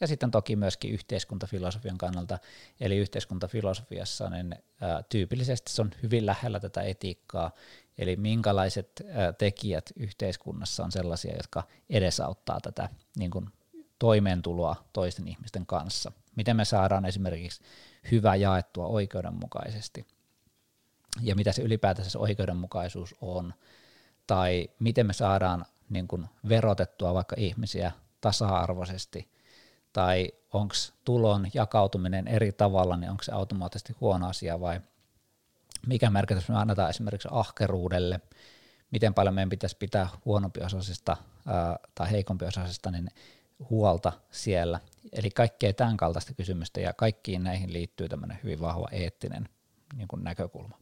Ja 0.00 0.06
sitten 0.06 0.30
toki 0.30 0.56
myöskin 0.56 0.90
yhteiskuntafilosofian 0.90 1.98
kannalta, 1.98 2.38
eli 2.80 2.96
yhteiskuntafilosofiassa 2.96 4.30
niin 4.30 4.56
ää, 4.80 5.02
tyypillisesti 5.08 5.72
se 5.72 5.82
on 5.82 5.90
hyvin 6.02 6.26
lähellä 6.26 6.60
tätä 6.60 6.82
etiikkaa, 6.82 7.50
eli 7.98 8.16
minkälaiset 8.16 9.02
tekijät 9.38 9.92
yhteiskunnassa 9.96 10.84
on 10.84 10.92
sellaisia, 10.92 11.36
jotka 11.36 11.62
edesauttaa 11.90 12.60
tätä 12.60 12.88
niin 13.16 13.30
kuin 13.30 13.48
toimeentuloa 13.98 14.88
toisten 14.92 15.28
ihmisten 15.28 15.66
kanssa. 15.66 16.12
Miten 16.36 16.56
me 16.56 16.64
saadaan 16.64 17.04
esimerkiksi 17.04 17.60
hyvä 18.10 18.36
jaettua 18.36 18.86
oikeudenmukaisesti, 18.86 20.06
ja 21.22 21.34
mitä 21.34 21.52
se 21.52 21.62
ylipäätänsä 21.62 22.10
se 22.10 22.18
oikeudenmukaisuus 22.18 23.14
on, 23.20 23.54
tai 24.26 24.70
miten 24.78 25.06
me 25.06 25.12
saadaan 25.12 25.66
niin 25.88 26.08
kuin 26.08 26.26
verotettua 26.48 27.14
vaikka 27.14 27.36
ihmisiä 27.38 27.92
tasa-arvoisesti, 28.20 29.28
tai 29.92 30.32
onko 30.52 30.74
tulon 31.04 31.46
jakautuminen 31.54 32.28
eri 32.28 32.52
tavalla, 32.52 32.96
niin 32.96 33.10
onko 33.10 33.22
se 33.22 33.32
automaattisesti 33.32 33.96
huono 34.00 34.28
asia 34.28 34.60
vai 34.60 34.80
mikä 35.86 36.10
merkitys 36.10 36.48
me 36.48 36.56
annetaan 36.56 36.90
esimerkiksi 36.90 37.28
ahkeruudelle, 37.30 38.20
miten 38.90 39.14
paljon 39.14 39.34
meidän 39.34 39.48
pitäisi 39.50 39.76
pitää 39.76 40.08
huonompiosaisista 40.24 41.16
ää, 41.46 41.78
tai 41.94 42.10
heikompiosaisista 42.10 42.90
niin 42.90 43.08
huolta 43.70 44.12
siellä. 44.30 44.80
Eli 45.12 45.30
kaikkea 45.30 45.72
tämän 45.72 45.96
kaltaista 45.96 46.34
kysymystä 46.34 46.80
ja 46.80 46.92
kaikkiin 46.92 47.44
näihin 47.44 47.72
liittyy 47.72 48.08
tämmöinen 48.08 48.38
hyvin 48.42 48.60
vahva 48.60 48.88
eettinen 48.92 49.48
niin 49.96 50.08
kuin 50.08 50.24
näkökulma. 50.24 50.78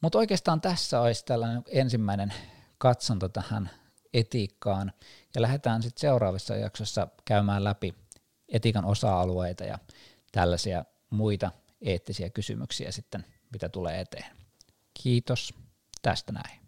Mutta 0.00 0.18
oikeastaan 0.18 0.60
tässä 0.60 1.00
olisi 1.00 1.24
tällainen 1.24 1.62
ensimmäinen 1.68 2.34
katsonta 2.78 3.28
tähän 3.28 3.70
etiikkaan 4.14 4.92
ja 5.34 5.42
lähdetään 5.42 5.82
sitten 5.82 6.00
seuraavissa 6.00 6.56
jaksossa 6.56 7.08
käymään 7.24 7.64
läpi 7.64 7.94
etiikan 8.48 8.84
osa-alueita 8.84 9.64
ja 9.64 9.78
tällaisia 10.32 10.84
muita 11.10 11.50
eettisiä 11.80 12.30
kysymyksiä 12.30 12.92
sitten, 12.92 13.24
mitä 13.52 13.68
tulee 13.68 14.00
eteen. 14.00 14.36
Kiitos 15.02 15.54
tästä 16.02 16.32
näin. 16.32 16.65